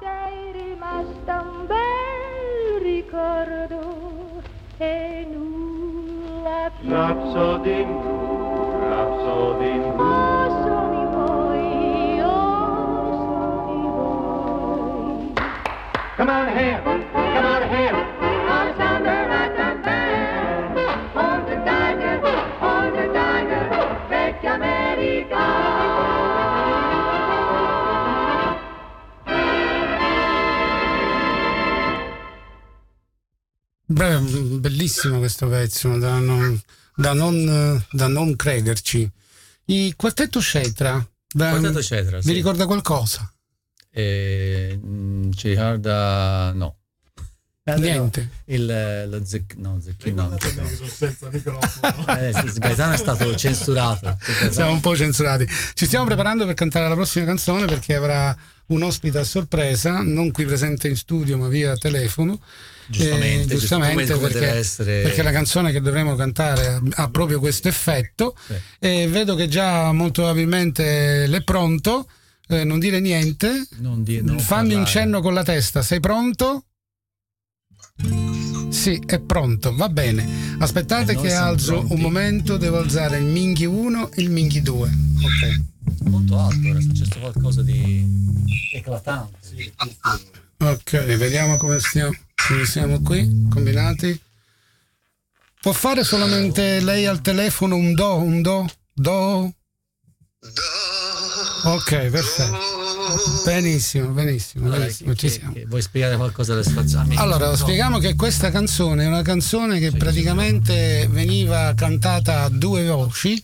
Sei 0.00 0.52
rimasta 0.52 1.44
un 1.46 1.66
bel 1.66 2.80
ricordo 2.82 4.40
e 4.78 5.26
nulla 5.30 6.70
più. 6.80 6.88
Rhapsody 6.90 7.84
Blue, 7.84 8.88
Rhapsody 8.88 9.78
Blue. 9.78 10.33
Come 16.24 16.32
on 16.36 16.56
here, 16.56 16.80
come 16.82 17.44
on 17.54 17.62
here. 17.68 17.92
Alexander 17.92 19.28
Rock 19.28 19.82
Band. 19.84 20.78
On 21.14 21.44
the 21.44 21.56
diner, 21.66 22.16
on 22.62 22.92
the 22.96 23.06
diner, 23.12 24.06
vecchia 24.08 24.54
America. 24.54 25.44
Beh, 33.86 34.18
bellissimo 34.60 35.18
questo 35.18 35.46
pezzo, 35.48 35.96
da 35.98 36.18
non, 36.18 36.58
da 36.96 37.12
non- 37.12 37.84
da 37.90 38.08
non 38.08 38.34
crederci. 38.34 39.08
Il 39.66 39.94
quartetto 39.96 40.40
Cetra, 40.40 41.06
da- 41.30 41.50
Quartetto 41.50 41.82
Cetra, 41.82 42.16
vi 42.18 42.22
sì. 42.22 42.32
ricorda 42.32 42.66
qualcosa? 42.66 43.30
E, 43.96 44.78
mm, 44.84 45.30
ci 45.36 45.48
ricorda 45.50 46.52
no. 46.52 46.76
Niente. 47.76 48.28
Il, 48.46 49.06
lo 49.08 49.24
zec, 49.24 49.54
no, 49.56 49.80
zecchino 49.82 50.28
no. 50.28 50.36
Eh, 52.18 52.32
Gaetano 52.56 52.92
è 52.92 52.96
stato 52.98 53.34
censurato. 53.36 54.18
Siamo 54.50 54.72
un 54.72 54.80
po' 54.80 54.94
censurati. 54.94 55.46
Ci 55.72 55.86
stiamo 55.86 56.04
preparando 56.04 56.44
per 56.44 56.54
cantare 56.54 56.88
la 56.88 56.94
prossima 56.94 57.24
canzone 57.24 57.64
perché 57.64 57.94
avrà 57.94 58.36
un 58.66 58.82
ospite 58.82 59.18
a 59.18 59.24
sorpresa, 59.24 60.02
non 60.02 60.30
qui 60.30 60.44
presente 60.44 60.88
in 60.88 60.96
studio 60.96 61.38
ma 61.38 61.48
via 61.48 61.74
telefono. 61.76 62.38
Giustamente, 62.86 63.54
Eh, 63.54 63.56
giustamente 63.58 64.12
come- 64.12 64.14
come 64.14 64.28
perché, 64.28 64.46
deve 64.46 64.58
essere. 64.58 65.02
perché 65.02 65.22
la 65.22 65.32
canzone 65.32 65.72
che 65.72 65.80
dovremo 65.80 66.16
cantare 66.16 66.66
ha, 66.66 66.82
ha 66.96 67.08
proprio 67.08 67.38
questo 67.38 67.68
effetto 67.68 68.36
Sì. 68.46 68.54
e 68.78 69.08
vedo 69.08 69.34
che 69.36 69.48
già 69.48 69.90
molto 69.92 70.20
probabilmente 70.20 71.26
l'è 71.26 71.42
pronto. 71.42 72.06
Eh, 72.48 72.64
non 72.64 72.78
dire 72.78 73.00
niente, 73.00 73.66
Non 73.78 74.02
di- 74.04 74.20
non 74.22 74.38
fammi 74.38 74.74
un 74.74 74.82
parlare. 74.82 74.90
cenno 74.90 75.20
con 75.20 75.32
la 75.34 75.42
testa. 75.42 75.82
Sei 75.82 76.00
pronto? 76.00 76.64
Sì, 78.70 79.00
è 79.06 79.18
pronto, 79.20 79.74
va 79.74 79.88
bene. 79.88 80.56
Aspettate 80.58 81.12
E 81.12 81.14
noi 81.14 81.24
che 81.24 81.32
alzo 81.32 81.72
pronti. 81.74 81.92
un 81.94 82.00
momento, 82.00 82.56
devo 82.56 82.78
alzare 82.78 83.18
il 83.18 83.24
Minghi 83.24 83.64
1 83.64 84.10
e 84.12 84.22
il 84.22 84.30
Minghi 84.30 84.60
2. 84.62 84.88
Ok. 85.22 85.62
molto 86.08 86.38
alto, 86.38 86.66
era 86.68 86.80
successo 86.80 87.18
qualcosa 87.18 87.62
di 87.62 88.04
eclatante. 88.72 89.38
Ok, 90.58 90.90
vediamo 91.16 91.56
come 91.56 91.78
stiamo, 91.78 92.14
come 92.48 92.64
siamo 92.66 93.00
qui, 93.00 93.46
combinati. 93.50 94.18
Può 95.60 95.72
fare 95.72 96.04
solamente 96.04 96.80
lei 96.80 97.06
al 97.06 97.20
telefono 97.22 97.76
un 97.76 97.94
do, 97.94 98.16
un 98.16 98.42
do, 98.42 98.66
do? 98.92 99.54
Ok, 101.64 102.08
perfetto. 102.10 102.58
Benissimo, 103.44 104.08
benissimo, 104.08 104.66
Allora, 104.66 104.80
benissimo, 104.80 105.14
ci 105.14 105.28
che- 105.28 105.64
vuoi 105.66 105.82
spiegare 105.82 106.16
qualcosa 106.16 106.62
sue 106.62 106.84
amiche? 106.98 107.20
Allora, 107.20 107.50
No. 107.50 107.56
spieghiamo 107.56 107.98
che 107.98 108.14
questa 108.14 108.50
canzone 108.50 109.04
è 109.04 109.06
una 109.06 109.22
canzone 109.22 109.78
che 109.78 109.92
praticamente 109.92 111.06
veniva 111.10 111.72
cantata 111.74 112.42
a 112.42 112.48
due 112.48 112.86
voci, 112.86 113.42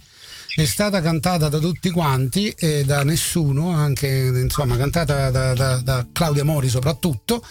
è 0.55 0.65
stata 0.65 1.01
cantata 1.01 1.49
da 1.49 1.59
tutti 1.59 1.91
quanti 1.91 2.49
e 2.51 2.85
da 2.85 3.05
nessuno, 3.05 3.71
anche 3.71 4.09
insomma 4.09 4.77
cantata 4.77 5.31
da, 5.31 5.55
da- 5.55 5.77
da 5.83 6.07
Claudia 6.13 6.45
Mori 6.45 6.69
soprattutto, 6.69 7.43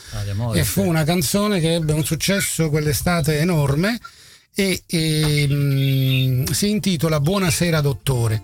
e 0.54 0.64
fu 0.64 0.84
una 0.86 1.04
canzone 1.04 1.60
che 1.60 1.76
ebbe 1.76 1.94
un 1.94 2.04
successo 2.04 2.70
quell'estate 2.70 3.40
enorme 3.40 4.00
e, 4.54 4.84
e, 4.86 5.48
mm, 5.50 6.44
si 6.46 6.70
intitola 6.70 7.20
Buonasera 7.20 7.82
dottore. 7.82 8.42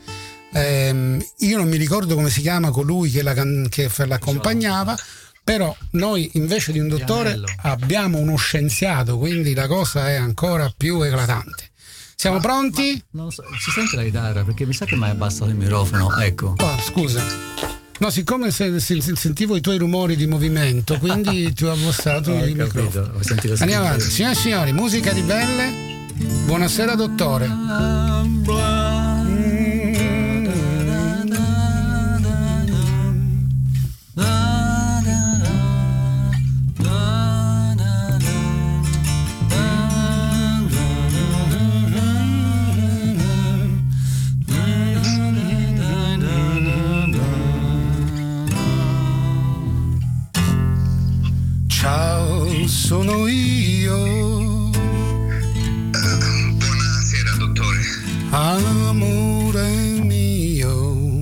Ehm, 0.57 1.21
io 1.39 1.57
non 1.57 1.67
mi 1.67 1.75
ricordo 1.77 2.15
come 2.15 2.29
si 2.29 2.39
chiama 2.41 2.71
colui 2.71 3.11
che, 3.11 3.21
la 3.21 3.33
che 3.69 3.89
l'accompagnava, 4.05 4.97
però 5.43 5.75
noi 5.91 6.29
invece 6.35 6.71
di 6.71 6.79
un 6.79 6.87
dottore 6.87 7.33
Pianello. 7.33 7.47
abbiamo 7.63 8.17
uno 8.19 8.35
scienziato, 8.37 9.17
quindi 9.17 9.53
la 9.53 9.67
cosa 9.67 10.09
è 10.09 10.15
ancora 10.15 10.71
più 10.75 11.01
eclatante. 11.01 11.69
Siamo 12.15 12.39
pronti? 12.39 13.03
Non 13.11 13.25
lo 13.25 13.31
so, 13.31 13.43
si 13.59 13.71
sente 13.71 13.97
la 13.97 14.03
chitarra 14.03 14.43
perché 14.45 14.65
mi 14.65 14.73
sa 14.73 14.85
che 14.85 14.95
mi 14.95 15.03
hai 15.03 15.09
abbassato 15.11 15.49
il 15.49 15.55
microfono. 15.55 16.15
Ecco. 16.17 16.55
Oh, 16.57 16.79
scusa. 16.81 17.21
No, 17.97 18.09
siccome 18.09 18.51
se- 18.51 18.79
se- 18.79 19.01
se- 19.01 19.15
sentivo 19.15 19.55
i 19.57 19.61
tuoi 19.61 19.77
rumori 19.77 20.15
di 20.15 20.25
movimento, 20.25 20.97
quindi 20.99 21.51
ti 21.53 21.65
ho 21.65 21.71
abbassato 21.73 22.31
Ho 22.31 22.35
il 22.45 22.55
capito, 22.55 22.63
microfono. 22.63 23.17
ho 23.17 23.23
sentito 23.23 23.55
Andiamo 23.59 23.85
avanti. 23.87 24.09
Signore 24.09 24.33
e 24.33 24.37
signori, 24.37 24.71
musica 24.73 25.11
di 25.11 25.21
belle. 25.21 25.73
Buonasera 26.45 26.95
dottore. 26.95 27.47
Sono 52.85 53.25
io. 53.27 53.97
Buonasera, 55.89 57.31
dottore. 57.39 57.81
Amore 58.29 59.69
mio, 60.03 61.21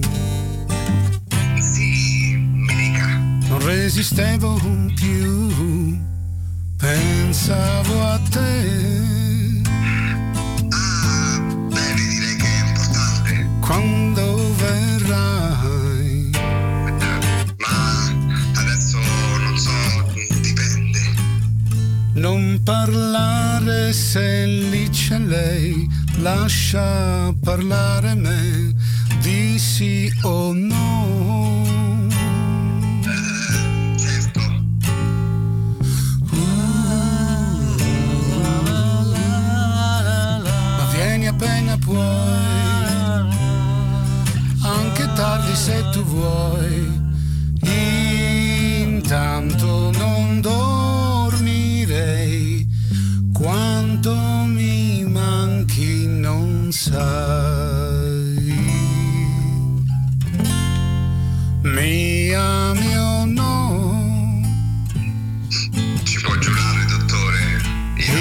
Sì, 1.58 2.36
mi 2.36 2.76
dica. 2.76 3.08
non 3.47 3.65
resistevo 3.65 4.60
più, 4.93 5.97
pensavo 6.76 8.02
a 8.12 8.19
te. 8.30 9.22
Non 22.23 22.62
parlare 22.63 23.91
se 23.91 24.45
lì 24.45 24.88
c'è 24.88 25.17
lei, 25.17 25.86
lascia 26.21 27.33
parlare 27.43 28.15
me, 28.15 28.73
di 29.21 29.59
sì 29.59 30.09
o 30.21 30.53
no. 30.53 31.65
Ma 40.77 40.86
vieni 40.93 41.27
appena 41.27 41.77
puoi, 41.77 43.27
anche 44.62 45.09
tardi 45.13 45.55
se 45.55 45.83
tu 45.91 46.01
vuoi. 46.05 47.02
pensai. 56.73 58.57
Mi 61.62 62.33
ami 62.33 62.97
o 62.97 63.25
no? 63.25 64.41
Ci 66.03 66.19
può 66.21 66.36
giurare, 66.38 66.86
dottore? 66.86 67.62
Io, 67.97 68.17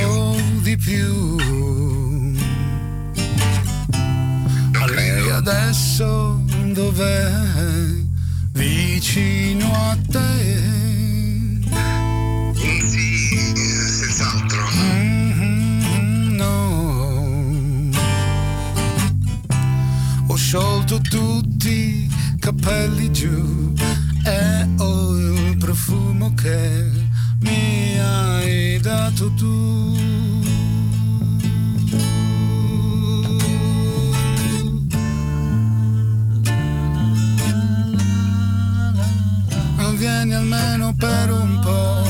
Io 0.00 0.34
di 0.62 0.76
più. 0.76 1.36
Di 3.12 3.22
più. 3.22 3.52
A 4.72 4.86
lei 4.86 5.30
adesso 5.30 6.42
dov'è? 6.72 7.30
Vicino 8.52 9.72
a 9.72 9.96
te. 10.10 10.33
Sciolto 20.94 21.00
tutti 21.00 21.68
i 21.68 22.10
capelli 22.38 23.10
giù 23.10 23.72
e 24.24 24.68
ho 24.78 25.16
il 25.16 25.56
profumo 25.58 26.32
che 26.34 26.90
mi 27.40 27.98
hai 27.98 28.78
dato 28.80 29.32
tu. 29.34 29.72
Vieni 39.96 40.34
almeno 40.34 40.92
per 40.98 41.30
un 41.30 41.60
po'. 41.62 42.02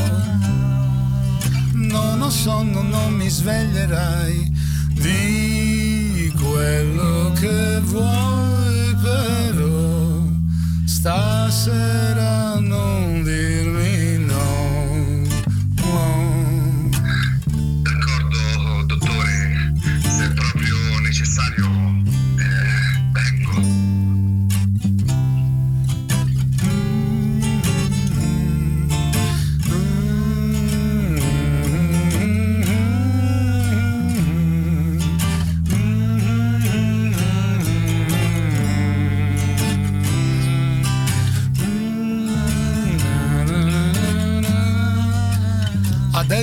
Non 1.75 2.23
ho 2.23 2.31
sonno, 2.31 2.83
non 2.83 3.13
mi 3.13 3.29
sveglierai 3.29 4.53
di 4.95 6.33
quello 6.43 7.31
che 7.39 7.81
vuoi, 7.83 8.64
però 9.15 10.23
stasera 10.85 12.59
non 12.59 13.23
dirmi 13.23 13.54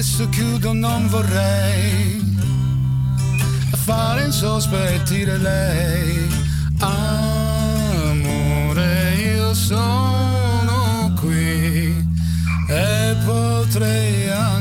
Adesso 0.02 0.30
chiudo, 0.30 0.74
non 0.74 1.08
vorrei 1.10 2.20
fare 3.84 4.26
insospettire 4.26 5.38
lei. 5.38 6.28
Amore, 6.80 8.34
io 9.14 9.54
sono 9.54 11.14
qui 11.20 11.96
e 12.68 13.16
potrei 13.24 14.28
anche 14.32 14.61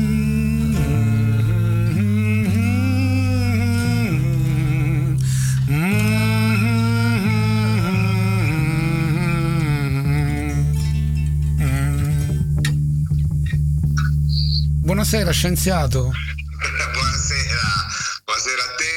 Buonasera 14.83 15.31
scienziato. 15.31 16.11
Buonasera, 16.93 17.61
buonasera 18.25 18.63
a 18.63 18.75
te, 18.77 18.95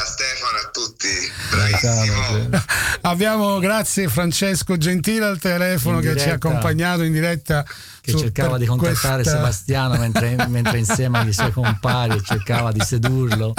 a 0.00 0.04
Stefano, 0.04 0.58
a 0.58 0.70
tutti. 0.70 1.32
Bravissimo. 1.50 2.78
Abbiamo, 3.10 3.58
grazie 3.58 4.08
Francesco 4.08 4.76
Gentile 4.76 5.24
al 5.26 5.38
telefono 5.38 5.96
In 5.96 6.02
che 6.02 6.08
ci 6.10 6.20
ha 6.20 6.24
diretta. 6.26 6.48
accompagnato 6.48 7.02
in 7.02 7.12
diretta. 7.12 7.64
che 8.00 8.12
su- 8.12 8.18
cercava 8.18 8.56
di 8.56 8.64
contattare 8.66 9.16
questa- 9.22 9.36
Sebastiano 9.38 9.96
mentre, 9.98 10.36
mentre 10.48 10.78
insieme 10.78 11.18
agli 11.18 11.32
suoi 11.32 11.50
compari 11.52 12.22
cercava 12.24 12.70
di 12.72 12.80
sedurlo. 12.80 13.52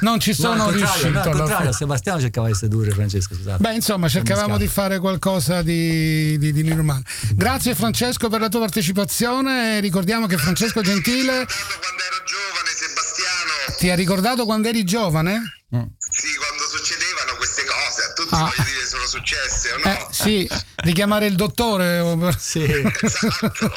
Non 0.00 0.20
ci 0.20 0.30
No, 0.30 0.36
sono 0.36 0.64
contrario, 0.64 0.84
riuscito. 0.86 1.10
no, 1.10 1.20
al 1.20 1.36
contrario. 1.36 1.72
Sebastiano 1.72 2.20
cercava 2.20 2.46
di 2.46 2.54
sedurre 2.54 2.90
Francesco, 2.92 3.34
scusate. 3.34 3.60
Beh, 3.62 3.74
insomma, 3.74 4.08
cercavamo 4.08 4.56
di 4.58 4.68
fare 4.68 4.98
qualcosa 5.00 5.60
di, 5.62 6.38
di, 6.38 6.52
di 6.52 6.62
normale. 6.62 7.02
Grazie 7.34 7.74
Francesco 7.74 8.28
per 8.28 8.40
la 8.40 8.48
tua 8.48 8.60
partecipazione. 8.60 9.80
Ricordiamo 9.80 10.26
che 10.26 10.36
Francesco 10.38 10.80
Gentile 10.82 11.44
Quando 11.44 12.02
ero 12.02 12.22
giovane, 12.24 12.70
Sebastiano, 12.74 13.76
ti 13.78 13.90
ha 13.90 13.94
ricordato 13.94 14.44
quando 14.44 14.68
eri 14.68 14.84
giovane? 14.84 15.42
sì, 15.98 16.28
quando 16.36 16.62
succedevano 16.70 17.36
queste 17.36 17.62
cose, 17.64 18.02
a 18.08 18.12
tutti 18.14 18.25
Ah. 18.44 18.52
dire, 18.56 18.86
sono 18.86 19.06
successe 19.06 19.72
o 19.72 19.78
no? 19.78 19.90
Eh, 19.90 20.06
sì, 20.10 20.48
di 20.82 20.92
chiamare 20.92 21.26
il 21.26 21.34
dottore. 21.34 22.34
Sì. 22.38 22.64
Esatto. 23.06 23.70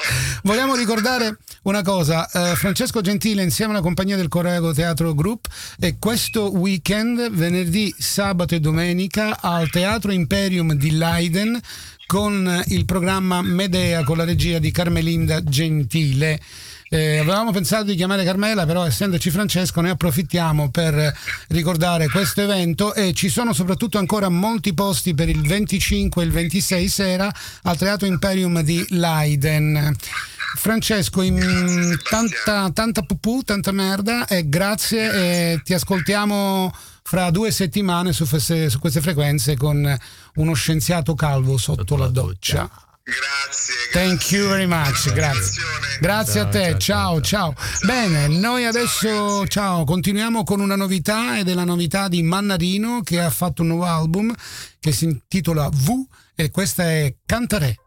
Vogliamo 0.44 0.76
ricordare 0.76 1.38
una 1.64 1.82
cosa, 1.82 2.30
eh, 2.30 2.56
Francesco 2.56 3.02
Gentile 3.02 3.44
insieme 3.44 3.72
alla 3.72 3.82
compagnia 3.82 4.16
del 4.16 4.28
Corrego 4.28 4.74
Teatro 4.74 5.14
Group 5.14 5.48
e 5.80 5.98
questo 6.00 6.52
weekend, 6.52 7.32
venerdì, 7.32 7.94
sabato 7.98 8.56
e 8.56 8.60
domenica 8.60 9.38
al 9.40 9.70
Teatro 9.70 10.12
Imperium 10.12 10.74
di 10.74 10.92
Leiden 10.92 11.60
con 12.06 12.64
il 12.68 12.86
programma 12.86 13.42
Medea 13.44 14.04
con 14.04 14.18
la 14.18 14.24
regia 14.24 14.58
di 14.58 14.72
Carmelinda 14.72 15.44
Gentile. 15.44 16.40
Eh, 16.92 17.20
avevamo 17.20 17.52
pensato 17.52 17.84
di 17.84 17.96
chiamare 17.96 18.24
Carmela, 18.24 18.66
però 18.66 18.84
essendoci 18.84 19.30
Francesco 19.30 19.80
ne 19.82 19.92
approfittiamo 19.92 20.72
per 20.72 21.16
ricordare 21.50 22.10
questo 22.10 22.42
evento 22.42 22.96
e 22.96 23.14
ci 23.14 23.30
sono 23.30 23.54
soprattutto 23.54 24.00
ancora 24.00 24.28
molti 24.30 24.74
posti 24.74 25.14
per 25.14 25.30
il 25.30 25.42
25 25.42 26.24
e 26.24 26.26
il 26.26 26.32
26 26.32 26.88
sera 26.88 27.32
al 27.64 27.78
Teatro 27.78 28.08
Imperium 28.08 28.62
di 28.62 28.84
Leiden. 28.90 29.96
Francesco, 30.56 31.22
tanta, 32.10 32.72
tanta 32.72 33.02
pupù, 33.04 33.44
tanta 33.44 33.72
merda 33.72 34.26
e 34.26 34.50
grazie 34.50 35.12
e 35.54 35.62
ti 35.64 35.76
ascoltiamo 35.76 36.74
fra 37.04 37.30
due 37.30 37.52
settimane 37.52 38.14
su 38.14 38.28
queste, 38.28 38.68
su 38.70 38.80
queste 38.80 39.00
frequenze 39.00 39.56
con 39.56 39.98
uno 40.36 40.54
scienziato 40.54 41.14
calvo 41.14 41.58
sotto, 41.58 41.96
la 41.96 42.08
doccia. 42.08 42.89
Grazie. 43.10 43.76
Thank 43.92 44.32
you 44.32 44.48
very 44.48 44.68
much, 44.68 45.06
Buona 45.06 45.20
grazie. 45.20 45.62
Grazie 46.00 46.40
a 46.42 46.44
Ciao, 46.44 46.52
te, 46.52 46.78
ciao, 46.78 47.22
ciao, 47.22 47.22
ciao. 47.22 47.56
Bene, 47.86 48.28
noi 48.28 48.66
adesso, 48.66 49.48
ciao, 49.48 49.84
continuiamo 49.84 50.44
con 50.44 50.60
una 50.60 50.76
novità 50.76 51.40
ed 51.40 51.50
è 51.50 51.54
la 51.54 51.64
novità 51.64 52.08
di 52.08 52.22
Mannarino 52.22 53.02
che 53.02 53.20
ha 53.20 53.30
fatto 53.32 53.64
un 53.64 53.70
nuovo 53.70 53.86
album 53.86 54.34
che 54.80 54.92
si 54.92 55.06
intitola 55.06 55.70
V 55.70 56.06
e 56.36 56.52
questa 56.52 56.84
è 56.84 57.16
Cantare. 57.26 57.78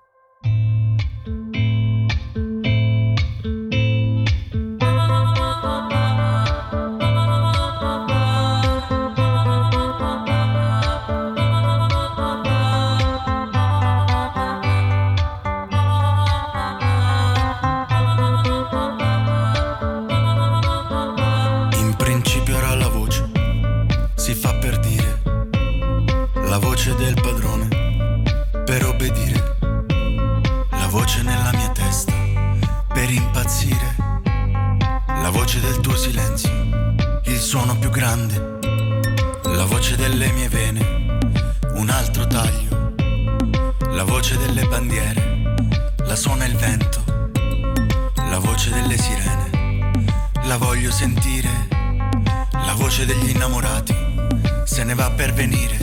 Tuo 35.92 36.00
silenzio, 36.00 36.50
il 37.24 37.38
suono 37.38 37.76
più 37.76 37.90
grande, 37.90 38.58
la 39.42 39.66
voce 39.66 39.94
delle 39.94 40.32
mie 40.32 40.48
vene, 40.48 41.18
un 41.74 41.90
altro 41.90 42.26
taglio, 42.26 42.94
la 43.90 44.02
voce 44.02 44.38
delle 44.38 44.66
bandiere, 44.66 45.54
la 45.98 46.16
suona 46.16 46.46
il 46.46 46.56
vento, 46.56 47.04
la 48.14 48.38
voce 48.38 48.70
delle 48.70 48.96
sirene 48.96 50.00
la 50.44 50.56
voglio 50.56 50.90
sentire, 50.90 51.68
la 52.52 52.74
voce 52.74 53.04
degli 53.04 53.28
innamorati 53.28 53.94
se 54.64 54.84
ne 54.84 54.94
va 54.94 55.10
per 55.10 55.34
venire. 55.34 55.76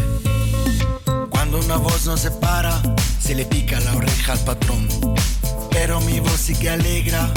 Cuando 1.30 1.60
una 1.60 1.78
voz 1.78 2.06
nos 2.06 2.22
separa, 2.22 2.82
se 3.20 3.36
le 3.36 3.46
pica 3.46 3.80
la 3.80 3.96
oreja 3.96 4.32
al 4.32 4.40
patrón. 4.40 4.88
Pero 5.70 6.00
mi 6.02 6.20
voz 6.20 6.40
sí 6.40 6.56
que 6.56 6.72
alegra, 6.72 7.32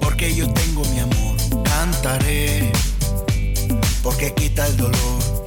porque 0.00 0.32
yo 0.32 0.46
tengo 0.52 0.84
mi 0.84 1.00
amor. 1.00 1.41
Cantaré, 1.60 2.70
porque 4.02 4.32
quita 4.34 4.66
el 4.66 4.76
dolor. 4.76 5.44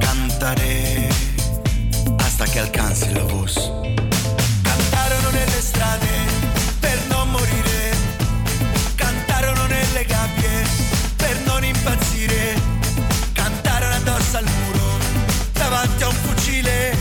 Cantaré 0.00 1.08
hasta 2.18 2.44
che 2.44 2.58
alcanzi 2.60 3.12
la 3.12 3.24
voz. 3.24 3.54
Cantarono 4.62 5.30
nelle 5.30 5.60
strade 5.60 6.08
per 6.80 6.98
non 7.08 7.30
morire, 7.30 7.90
cantarono 8.94 9.66
nelle 9.66 10.04
gabbie 10.04 10.64
per 11.16 11.36
non 11.44 11.62
impazzire, 11.64 12.60
cantarono 13.32 13.94
addosso 13.94 14.36
al 14.38 14.44
muro 14.44 14.98
davanti 15.52 16.02
a 16.02 16.08
un 16.08 16.14
fucile. 16.14 16.96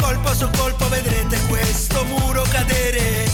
Colpo 0.00 0.34
su 0.34 0.48
colpo 0.56 0.88
vedrete 0.88 1.38
questo 1.48 2.04
muro 2.04 2.42
cadere. 2.50 3.29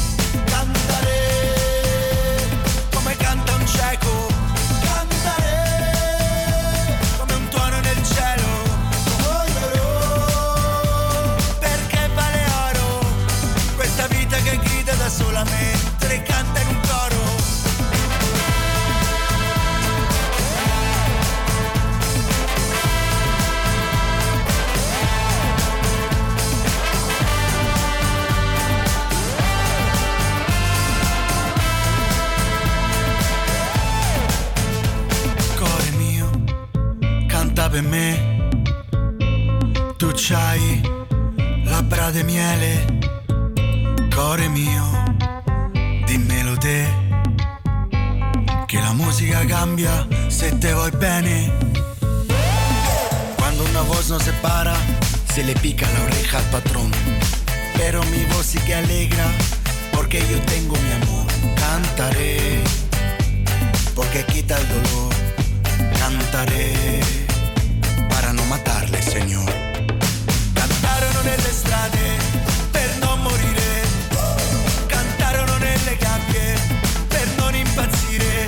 Porque 60.17 60.33
yo 60.33 60.41
tengo 60.43 60.77
mi 60.77 60.93
amor. 60.93 61.27
Cantaré, 61.57 62.63
porque 63.95 64.25
quita 64.25 64.57
el 64.57 64.69
dolor. 64.69 65.15
Cantaré 65.99 67.01
para 68.09 68.33
non 68.33 68.49
matarle, 68.49 69.03
Señor. 69.03 69.51
Cantarono 70.55 71.21
nelle 71.23 71.53
strade 71.53 72.17
per 72.71 72.97
non 73.01 73.21
morire. 73.21 73.83
Cantarono 74.87 75.59
nelle 75.59 75.97
gabbie 75.99 76.55
per 77.09 77.27
non 77.37 77.55
impazzire. 77.55 78.47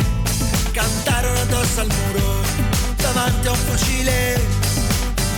Cantarono 0.72 1.38
addosso 1.40 1.80
al 1.80 1.88
muro 1.88 2.40
davanti 2.96 3.46
a 3.46 3.50
un 3.52 3.58
fucile. 3.68 4.40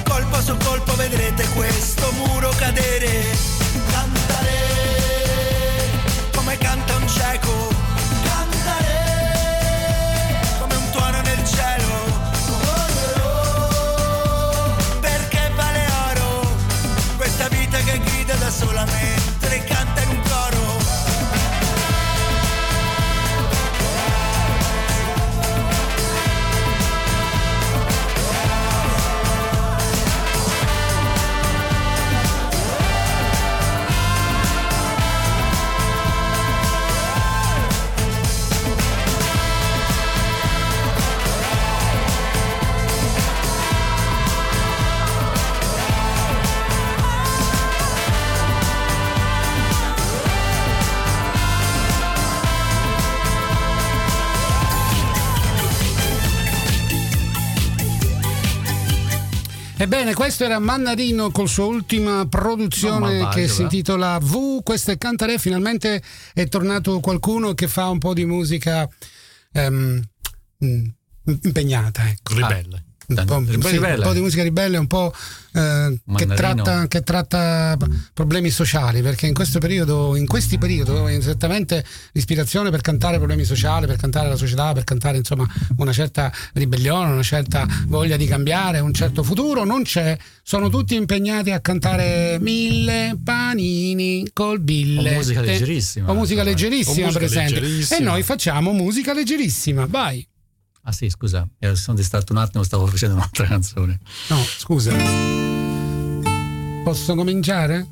Colpo 0.04 0.40
su 0.40 0.56
colpo 0.58 0.94
vedrete 0.94 1.44
questo 1.56 2.12
muro 2.12 2.50
cadere. 2.56 3.24
Cantare 3.90 4.79
cieco. 7.20 7.68
Cantare 8.24 8.88
come 10.58 10.74
un 10.74 10.90
tuono 10.90 11.20
nel 11.20 11.44
cielo. 11.44 12.18
Perché 15.00 15.52
vale 15.54 15.86
oro 16.08 16.48
questa 17.16 17.48
vita 17.48 17.78
che 17.78 18.00
grida 18.00 18.34
da 18.36 18.50
sola 18.50 18.84
mentre 18.86 19.64
canta 19.64 20.00
in 20.00 20.08
un 20.08 20.19
Ebbene, 59.80 60.12
questo 60.12 60.44
era 60.44 60.58
Mannarino 60.58 61.30
con 61.30 61.48
sua 61.48 61.64
ultima 61.64 62.26
produzione 62.28 63.20
Mamma 63.20 63.30
che 63.30 63.48
si 63.48 63.62
intitola 63.62 64.18
V. 64.18 64.62
Questo 64.62 64.90
è 64.90 64.98
Cantare. 64.98 65.38
Finalmente 65.38 66.02
è 66.34 66.46
tornato 66.48 67.00
qualcuno 67.00 67.54
che 67.54 67.66
fa 67.66 67.88
un 67.88 67.96
po' 67.96 68.12
di 68.12 68.26
musica 68.26 68.86
ehm, 69.52 70.02
mm, 70.62 70.84
impegnata. 71.44 72.06
Ecco. 72.10 72.34
Ribelle. 72.34 72.84
Un 73.10 73.24
po', 73.26 73.68
sì, 73.68 73.76
un 73.76 74.00
po' 74.02 74.12
di 74.12 74.20
musica 74.20 74.42
ribelle, 74.42 74.76
un 74.76 74.86
po' 74.86 75.12
eh, 75.52 76.00
che, 76.14 76.26
tratta, 76.26 76.86
che 76.86 77.02
tratta 77.02 77.76
problemi 78.14 78.50
sociali, 78.50 79.02
perché 79.02 79.26
in 79.26 79.34
questo 79.34 79.58
periodo, 79.58 80.14
in 80.14 80.26
questi 80.26 80.58
periodi, 80.58 80.92
dove 80.92 81.14
esattamente 81.16 81.84
l'ispirazione 82.12 82.70
per 82.70 82.82
cantare 82.82 83.16
problemi 83.18 83.44
sociali, 83.44 83.86
per 83.86 83.96
cantare 83.96 84.28
la 84.28 84.36
società, 84.36 84.72
per 84.72 84.84
cantare 84.84 85.16
insomma 85.16 85.44
una 85.78 85.92
certa 85.92 86.32
ribellione, 86.52 87.12
una 87.12 87.22
certa 87.22 87.66
voglia 87.86 88.16
di 88.16 88.26
cambiare, 88.26 88.78
un 88.78 88.94
certo 88.94 89.24
futuro, 89.24 89.64
non 89.64 89.82
c'è. 89.82 90.16
Sono 90.42 90.68
tutti 90.68 90.94
impegnati 90.94 91.50
a 91.50 91.60
cantare 91.60 92.38
mille 92.40 93.18
panini 93.22 94.30
col 94.32 94.60
bille. 94.60 95.10
O 95.10 95.14
musica 95.14 95.40
leggerissima. 95.40 96.10
O 96.10 96.14
musica 96.14 96.42
leggerissima, 96.42 96.96
O 96.96 97.04
musica 97.06 97.18
per 97.18 97.28
esempio. 97.28 97.60
leggerissima. 97.60 97.98
E 97.98 98.02
noi 98.02 98.22
facciamo 98.22 98.72
musica 98.72 99.12
leggerissima. 99.12 99.86
Vai. 99.86 100.26
Ah 100.90 100.92
sì, 100.92 101.08
scusa, 101.08 101.48
eh, 101.60 101.76
sono 101.76 101.96
distratto 101.96 102.32
un 102.32 102.40
attimo, 102.40 102.64
stavo 102.64 102.84
facendo 102.84 103.14
un'altra 103.14 103.46
canzone. 103.46 104.00
No, 104.28 104.42
scusa. 104.42 104.92
Posso 106.82 107.14
cominciare? 107.14 107.86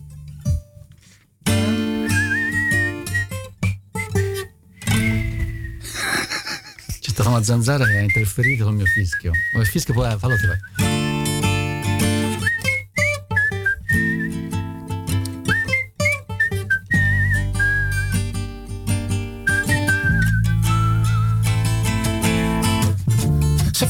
C'è 6.99 7.11
stata 7.11 7.29
una 7.29 7.45
zanzara 7.45 7.85
che 7.85 7.99
ha 7.99 8.01
interferito 8.01 8.65
col 8.65 8.75
mio 8.75 8.87
fischio. 8.87 9.31
Come 9.53 9.65
fischio 9.65 9.95
poi 9.95 10.19
fallo 10.19 10.35
te 10.35 10.78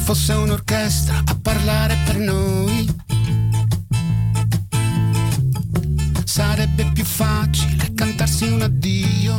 fosse 0.08 0.32
un'orchestra 0.32 1.22
a 1.22 1.36
parlare 1.42 1.94
per 2.06 2.16
noi, 2.16 2.88
sarebbe 6.24 6.90
più 6.94 7.04
facile 7.04 7.92
cantarsi 7.92 8.44
un 8.44 8.62
addio, 8.62 9.38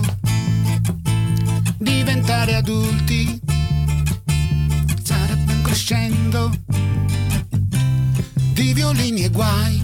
diventare 1.79 2.53
adulti, 2.53 3.41
sarebbe 5.01 5.53
un 5.53 5.61
crescendo 5.63 6.51
di 8.53 8.71
violini 8.71 9.23
e 9.23 9.29
guai, 9.29 9.83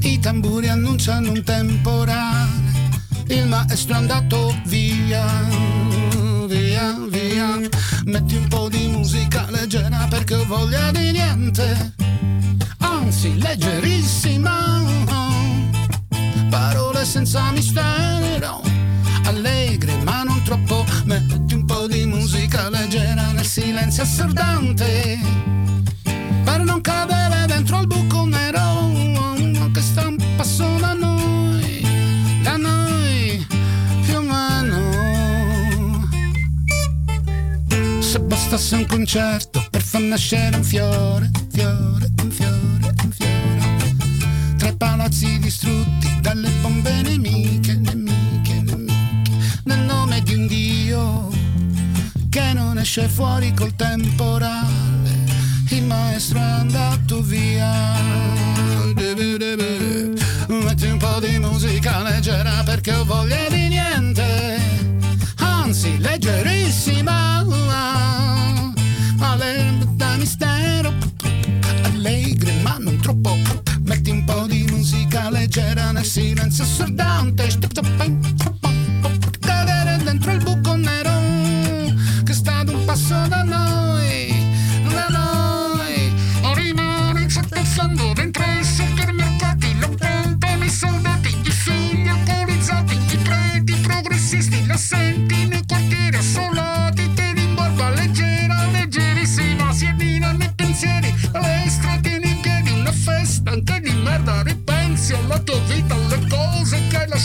i 0.00 0.18
tamburi 0.18 0.68
annunciano 0.68 1.30
un 1.30 1.42
temporale, 1.42 2.90
il 3.28 3.48
maestro 3.48 3.94
è 3.94 3.96
andato 3.96 4.54
via, 4.66 5.24
via, 6.46 6.94
via, 7.08 7.58
metti 8.04 8.36
un 8.36 8.48
po' 8.48 8.68
di 8.68 8.88
musica 8.88 9.46
leggera 9.50 10.06
perché 10.08 10.34
ho 10.34 10.44
voglia 10.46 10.90
di 10.90 11.12
niente, 11.12 11.94
anzi 12.78 13.38
leggerissima, 13.38 14.82
parole 16.50 17.04
senza 17.04 17.50
mistero, 17.50 18.62
allegre 19.24 19.96
ma 20.02 20.22
non 20.22 20.42
troppo, 20.42 20.84
metti 21.04 21.54
un 21.54 21.64
po' 21.64 21.86
di 21.86 22.04
musica 22.06 22.68
leggera 22.68 23.30
nel 23.32 23.46
silenzio 23.46 24.02
assordante, 24.02 25.18
per 26.44 26.60
non 26.64 26.80
cadere 26.80 27.46
dentro 27.46 27.76
al 27.76 27.86
buco 27.86 28.24
nero 28.24 29.11
bastasse 38.52 38.76
un 38.76 38.86
concerto 38.86 39.66
per 39.70 39.80
far 39.80 40.02
nascere 40.02 40.56
un 40.56 40.62
fiore, 40.62 41.30
fiore, 41.50 42.10
un 42.22 42.30
fiore, 42.30 42.94
un 43.02 43.10
fiore. 43.10 43.96
Tre 44.58 44.76
palazzi 44.76 45.38
distrutti 45.38 46.20
dalle 46.20 46.50
bombe 46.60 47.00
nemiche, 47.00 47.72
nemiche, 47.76 48.60
nemiche. 48.60 49.54
Nel 49.64 49.78
nome 49.78 50.20
di 50.20 50.34
un 50.34 50.46
Dio 50.46 51.30
che 52.28 52.52
non 52.52 52.76
esce 52.76 53.08
fuori 53.08 53.54
col 53.54 53.74
temporale. 53.74 55.24
Il 55.70 55.84
maestro 55.84 56.38
è 56.38 56.42
andato 56.42 57.22
via. 57.22 57.70
Metti 60.46 60.86
un 60.88 60.98
po' 60.98 61.20
di 61.20 61.38
musica 61.38 62.02
leggera 62.02 62.62
perché 62.64 62.92
ho 62.92 63.04
voglia 63.06 63.48
di 63.48 63.68
niente. 63.68 64.31
anzi 65.72 65.96
leggerissima. 65.98 67.38
Allegro 69.20 69.88
da 69.94 70.16
mistero, 70.16 70.92
allegri 71.84 72.52
ma 72.62 72.76
non 72.78 73.00
troppo. 73.00 73.38
Metti 73.84 74.10
un 74.10 74.22
po' 74.24 74.46
di 74.46 74.66
musica 74.70 75.30
leggera 75.30 75.90
nel 75.90 76.04
silenzio 76.04 76.64
assordante. 76.64 77.48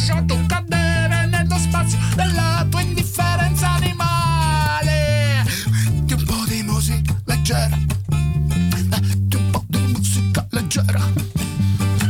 lasciato 0.07 0.41
cadere 0.47 1.25
nello 1.25 1.57
spazio 1.57 1.99
della 2.15 2.65
tua 2.69 2.79
indifferenza 2.79 3.71
animale. 3.71 5.43
Metti 5.69 6.13
un 6.13 6.23
po' 6.23 6.45
di 6.47 6.63
musica 6.63 7.13
leggera. 7.25 7.77
Metti 8.07 9.35
un 9.35 9.49
po' 9.51 9.65
di 9.67 9.79
musica 9.79 10.47
leggera. 10.51 11.03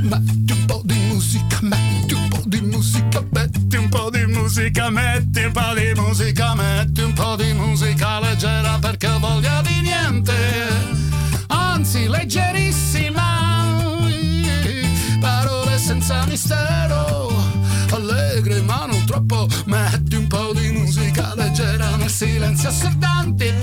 Metti 0.02 0.52
un 0.52 0.66
po' 0.66 0.82
di 0.86 0.94
musica, 1.08 1.60
metti 1.62 2.14
un 2.14 2.28
po' 2.30 2.44
di 2.46 2.62
musica, 2.62 3.24
metti 3.32 3.76
un 3.78 3.90
po' 3.90 4.10
di 4.12 4.26
musica, 4.28 4.90
metti 4.92 5.40
un 5.40 5.52
po' 5.52 5.74
di 5.74 5.94
musica, 5.96 6.54
metti 6.54 7.02
un 7.02 7.14
po' 7.14 7.36
di 7.36 7.54
musica 7.54 8.20
leggera 8.20 8.78
silenzio 22.18 22.70
assordante. 22.70 23.57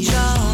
job. 0.00 0.49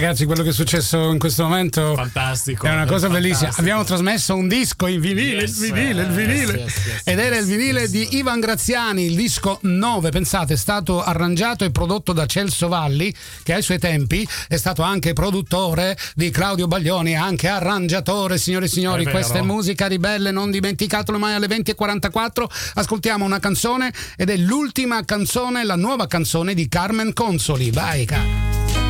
Ragazzi, 0.00 0.26
quello 0.26 0.44
che 0.44 0.50
è 0.50 0.52
successo 0.52 1.10
in 1.10 1.18
questo 1.18 1.42
momento 1.42 1.94
Fantastico. 1.96 2.66
è 2.66 2.70
una 2.70 2.86
cosa 2.86 3.08
fantastico. 3.08 3.12
bellissima. 3.20 3.50
Abbiamo 3.56 3.82
trasmesso 3.82 4.36
un 4.36 4.46
disco 4.46 4.86
in 4.86 5.00
vinile, 5.00 5.40
Yes, 5.40 5.58
il 5.60 5.72
vinile, 5.72 6.02
il 6.02 6.08
vinile. 6.10 6.58
yes, 6.58 6.86
yes, 6.86 7.00
Ed 7.04 7.18
era 7.18 7.36
il 7.36 7.44
vinile 7.46 7.88
di. 7.88 8.16
Ivan 8.16 8.38
Graziani, 8.38 9.06
il 9.06 9.16
disco 9.16 9.58
9. 9.62 10.10
Pensate, 10.10 10.54
è 10.54 10.56
stato 10.56 11.02
arrangiato 11.02 11.64
e 11.64 11.72
prodotto 11.72 12.12
da 12.12 12.26
Celso 12.26 12.68
Valli, 12.68 13.12
che 13.42 13.54
ai 13.54 13.62
suoi 13.62 13.80
tempi 13.80 14.26
è 14.46 14.56
stato 14.56 14.82
anche 14.82 15.14
produttore 15.14 15.98
di 16.14 16.30
Claudio 16.30 16.68
Baglioni 16.68 17.16
anche 17.16 17.48
arrangiatore. 17.48 18.38
Signore 18.38 18.66
e 18.66 18.68
signori, 18.68 19.04
È 19.04 19.10
questa 19.10 19.38
è 19.38 19.42
musica 19.42 19.88
ribelle, 19.88 20.30
non 20.30 20.52
dimenticatelo 20.52 21.18
mai 21.18 21.34
alle 21.34 21.48
20.44. 21.48 22.44
Ascoltiamo 22.74 23.24
una 23.24 23.40
canzone 23.40 23.92
ed 24.16 24.30
è 24.30 24.36
l'ultima 24.36 25.04
canzone, 25.04 25.64
la 25.64 25.76
nuova 25.76 26.06
canzone 26.06 26.54
di 26.54 26.68
Carmen 26.68 27.12
Consoli. 27.12 27.72
Vai, 27.72 28.04
Carmen. 28.04 28.87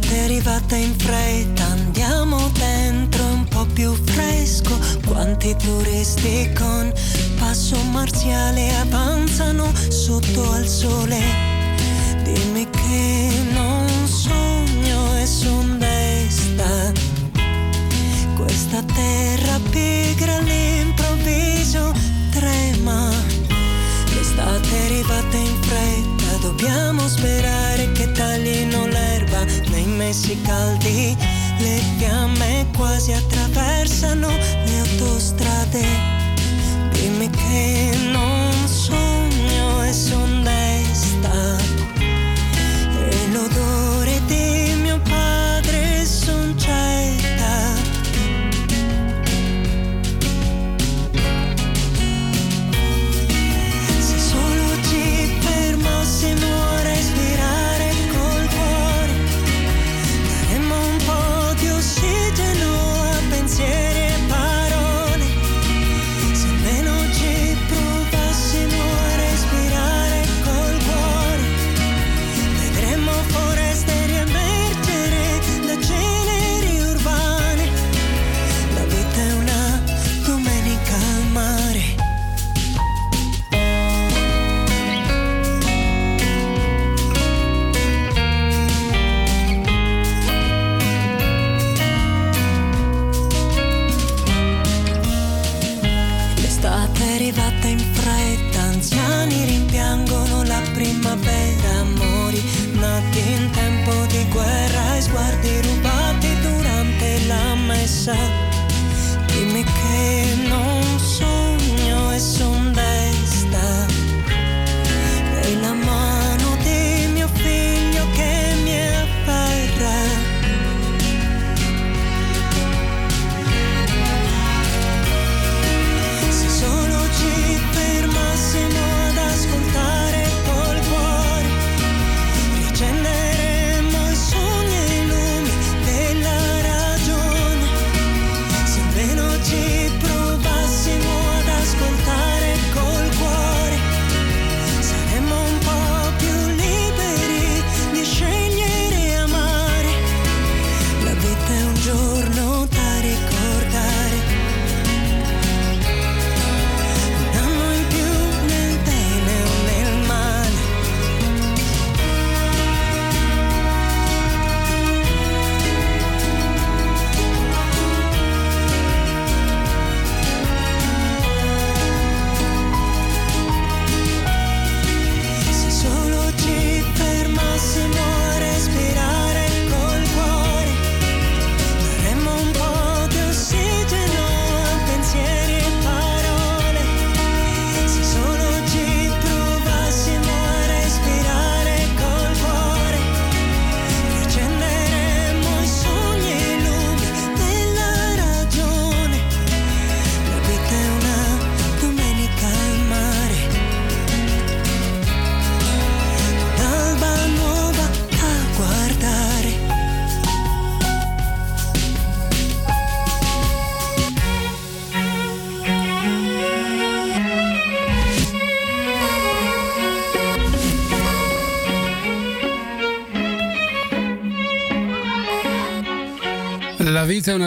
L'estate 0.00 0.16
è 0.16 0.24
arrivata 0.24 0.76
in 0.76 0.98
fretta, 0.98 1.64
andiamo 1.66 2.50
dentro 2.54 3.22
un 3.22 3.44
po' 3.44 3.66
più 3.66 3.92
fresco. 3.92 4.78
Quanti 5.06 5.54
turisti 5.56 6.50
con 6.56 6.90
passo 7.38 7.76
marziale 7.90 8.74
avanzano 8.76 9.70
sotto 9.88 10.52
al 10.52 10.66
sole. 10.66 11.20
Dimmi 12.22 12.66
che 12.70 13.30
non 13.52 13.86
sogno 14.06 15.18
e 15.18 15.26
son 15.26 15.78
desta. 15.78 16.92
Questa 18.36 18.82
terra 18.82 19.60
pigra 19.68 20.36
all'improvviso 20.36 21.92
trema. 22.30 23.10
L'estate 24.14 24.68
è 24.70 24.84
arrivata 24.86 25.36
in 25.36 25.62
fretta, 25.62 26.36
dobbiamo 26.40 27.06
sperare 27.06 27.92
che 27.92 28.10
taglino 28.12 28.86
l'erba 28.86 29.09
mesi 30.00 30.40
caldi. 30.40 31.14
Le 31.58 31.78
fiamme 31.98 32.66
quasi 32.74 33.12
attraversano 33.12 34.28
le 34.28 34.78
autostrade. 34.78 35.84
Dimmi 36.92 37.28
che 37.28 37.90
non 38.10 38.50
sogno 38.66 39.84
e 39.84 39.92
son 39.92 40.42
desta. 40.42 41.59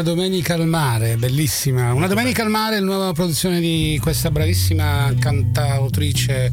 Domenica 0.03 0.53
al 0.53 0.67
mare, 0.67 1.15
bellissima. 1.17 1.93
Una 1.93 2.07
domenica 2.07 2.43
al 2.43 2.49
mare 2.49 2.75
è 2.75 2.79
la 2.79 2.85
nuova 2.85 3.11
produzione 3.13 3.59
di 3.59 3.97
questa 4.01 4.29
bravissima 4.29 5.11
cantautrice 5.17 6.51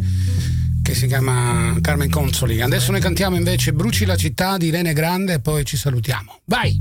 che 0.82 0.94
si 0.94 1.06
chiama 1.06 1.76
Carmen 1.80 2.08
Consoli. 2.08 2.62
Adesso 2.62 2.92
noi 2.92 3.00
cantiamo 3.00 3.36
invece 3.36 3.72
Bruci 3.72 4.06
la 4.06 4.16
città 4.16 4.56
di 4.56 4.68
Irene 4.68 4.92
Grande 4.92 5.34
e 5.34 5.40
poi 5.40 5.64
ci 5.64 5.76
salutiamo. 5.76 6.40
Vai! 6.46 6.80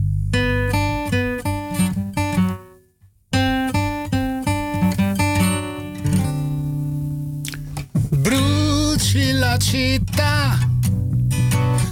Bruci 8.09 9.31
la 9.33 9.57
città 9.57 10.57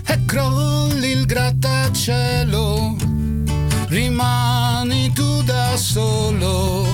e 0.06 0.20
crolli 0.26 1.12
il 1.12 1.26
grattacielo 1.26 2.67
solo, 5.90 6.86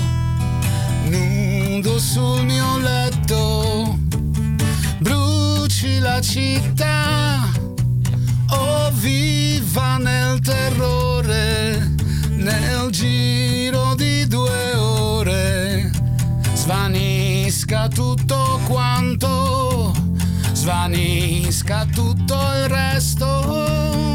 nudo 1.05 1.97
sul 1.97 2.45
mio 2.45 2.77
letto, 2.77 3.97
bruci 4.99 5.97
la 5.97 6.21
città, 6.21 7.49
oh 8.49 8.91
viva 8.91 9.97
nel 9.97 10.39
terrore, 10.41 11.95
nel 12.37 12.91
giro 12.91 13.95
di 13.95 14.27
due 14.27 14.75
ore, 14.75 15.89
svanisca 16.53 17.87
tutto 17.87 18.59
quanto, 18.67 19.91
svanisca 20.53 21.87
tutto 21.91 22.35
il 22.35 22.69
resto. 22.69 24.12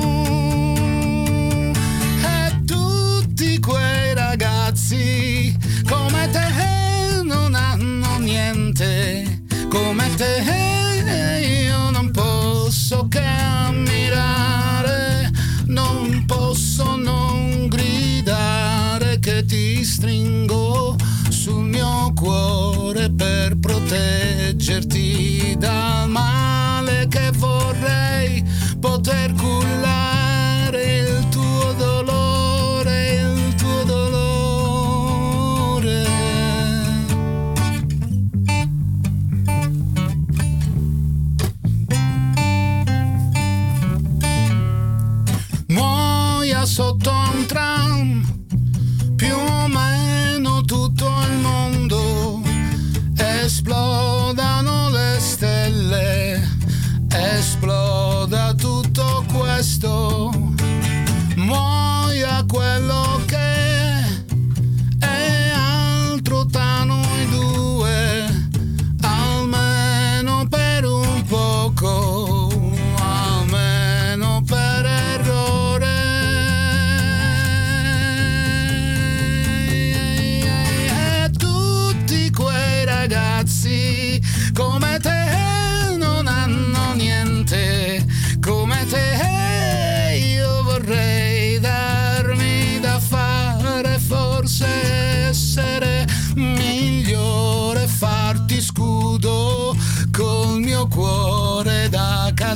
Stringo 19.88 20.96
sul 21.30 21.64
mio 21.64 22.12
cuore 22.14 23.10
per 23.10 23.56
proteggerti 23.58 25.56
dal 25.58 26.08
male 26.10 27.06
che 27.08 27.30
vorrei 27.34 28.44
poter 28.78 29.32
cullare 29.32 30.17
tutto 59.76 60.47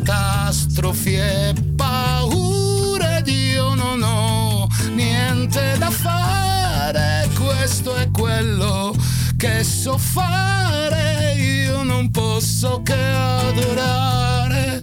catastrofi 0.01 1.15
e 1.17 1.55
paure 1.77 3.19
ed 3.19 3.29
io 3.29 3.75
non 3.75 4.03
ho 4.03 4.67
niente 4.95 5.77
da 5.77 5.91
fare, 5.91 7.29
questo 7.39 7.95
è 7.97 8.11
quello 8.11 8.95
che 9.37 9.63
so 9.63 9.99
fare, 9.99 11.35
io 11.35 11.83
non 11.83 12.11
posso 12.11 12.81
che 12.83 12.95
adorare, 12.95 14.81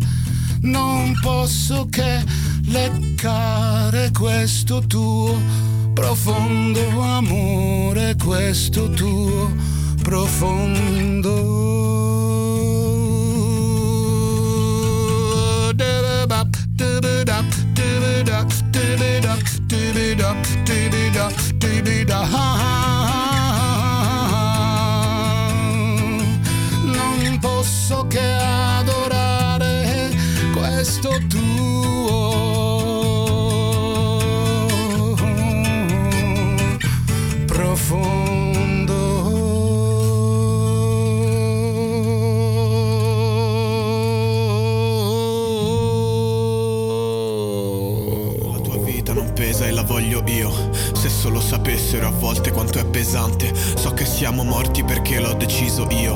non 0.61 1.17
posso 1.21 1.87
che 1.89 2.23
leccare 2.65 4.11
questo 4.11 4.85
tuo 4.85 5.41
profondo 5.95 7.01
amore, 7.01 8.15
questo 8.15 8.91
tuo 8.91 9.51
profondo. 10.03 11.69
Dibidap. 21.81 22.27
Non 26.83 27.37
posso 27.39 28.05
che 28.07 28.19
adorare 28.19 30.09
questo 30.53 31.17
tuo 31.27 32.08
sapessero 51.49 52.05
a 52.05 52.11
volte 52.11 52.51
quanto 52.51 52.77
è 52.77 52.85
pesante. 52.85 53.51
So 53.75 53.91
che 53.95 54.05
siamo 54.05 54.43
morti 54.43 54.83
perché 54.83 55.19
l'ho 55.19 55.33
deciso 55.33 55.87
io. 55.89 56.15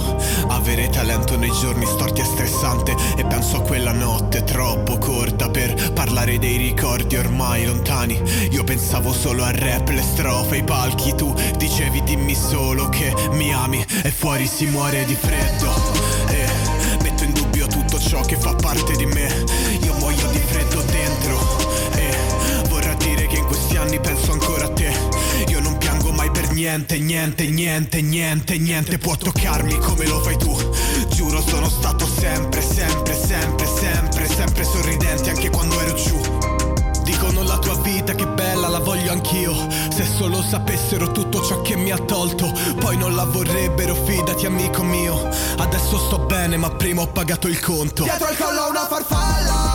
Avere 0.50 0.90
talento 0.90 1.36
nei 1.38 1.52
giorni 1.60 1.88
storti 1.88 2.22
è 2.22 2.24
stressante. 2.24 2.96
E 3.18 3.26
penso 3.26 3.58
a 3.58 3.62
quella 3.62 3.94
notte 3.94 4.44
troppo 4.44 5.00
corta 5.00 5.50
per 5.50 5.92
parlare 5.94 6.38
dei 6.38 6.58
ricordi 6.58 7.16
ormai 7.16 7.66
lontani. 7.66 8.22
Io 8.52 8.64
pensavo 8.64 9.12
solo 9.12 9.44
al 9.44 9.54
rap, 9.54 9.90
le 9.90 10.04
strofe, 10.04 10.58
i 10.58 10.64
palchi. 10.64 11.16
Tu 11.16 11.34
dicevi 11.58 12.04
dimmi 12.04 12.36
solo 12.36 12.90
che 12.90 13.12
mi 13.32 13.52
ami. 13.52 13.84
E 14.04 14.12
fuori 14.12 14.46
si 14.46 14.68
muore 14.68 15.04
di 15.06 15.16
freddo. 15.16 15.74
E 16.28 16.46
metto 17.02 17.24
in 17.24 17.34
dubbio 17.34 17.66
tutto 17.66 17.98
ciò 17.98 18.22
che 18.22 18.36
fa 18.36 18.54
parte 18.54 18.96
di 18.96 19.08
me. 19.08 19.23
Niente, 26.74 26.98
niente, 26.98 27.46
niente, 27.46 28.02
niente, 28.02 28.58
niente 28.58 28.98
può 28.98 29.16
toccarmi 29.16 29.78
come 29.78 30.08
lo 30.08 30.20
fai 30.24 30.36
tu. 30.38 30.58
Giuro 31.10 31.40
sono 31.46 31.70
stato 31.70 32.08
sempre, 32.08 32.64
sempre, 32.64 33.14
sempre, 33.16 33.68
sempre, 33.68 34.28
sempre 34.28 34.64
sorridente 34.64 35.30
anche 35.30 35.52
quando 35.52 35.80
ero 35.80 35.94
giù. 35.94 36.20
Dicono 37.04 37.44
la 37.44 37.60
tua 37.60 37.76
vita 37.82 38.16
che 38.16 38.26
bella, 38.26 38.70
la 38.70 38.80
voglio 38.80 39.12
anch'io. 39.12 39.54
Se 39.92 40.04
solo 40.04 40.42
sapessero 40.42 41.12
tutto 41.12 41.44
ciò 41.44 41.62
che 41.62 41.76
mi 41.76 41.92
ha 41.92 41.98
tolto, 41.98 42.52
poi 42.80 42.98
non 42.98 43.14
la 43.14 43.26
vorrebbero, 43.26 43.94
fidati 43.94 44.48
amico 44.48 44.82
mio. 44.82 45.30
Adesso 45.58 46.00
sto 46.00 46.20
bene, 46.20 46.58
ma 46.58 46.72
prima 46.72 47.04
ho 47.04 47.08
pagato 47.08 47.48
il 47.48 47.60
conto. 47.60 48.02
Dietro 48.02 48.32
il 48.32 48.38
collo 48.38 48.70
una 48.70 48.88
farfalla 48.88 49.73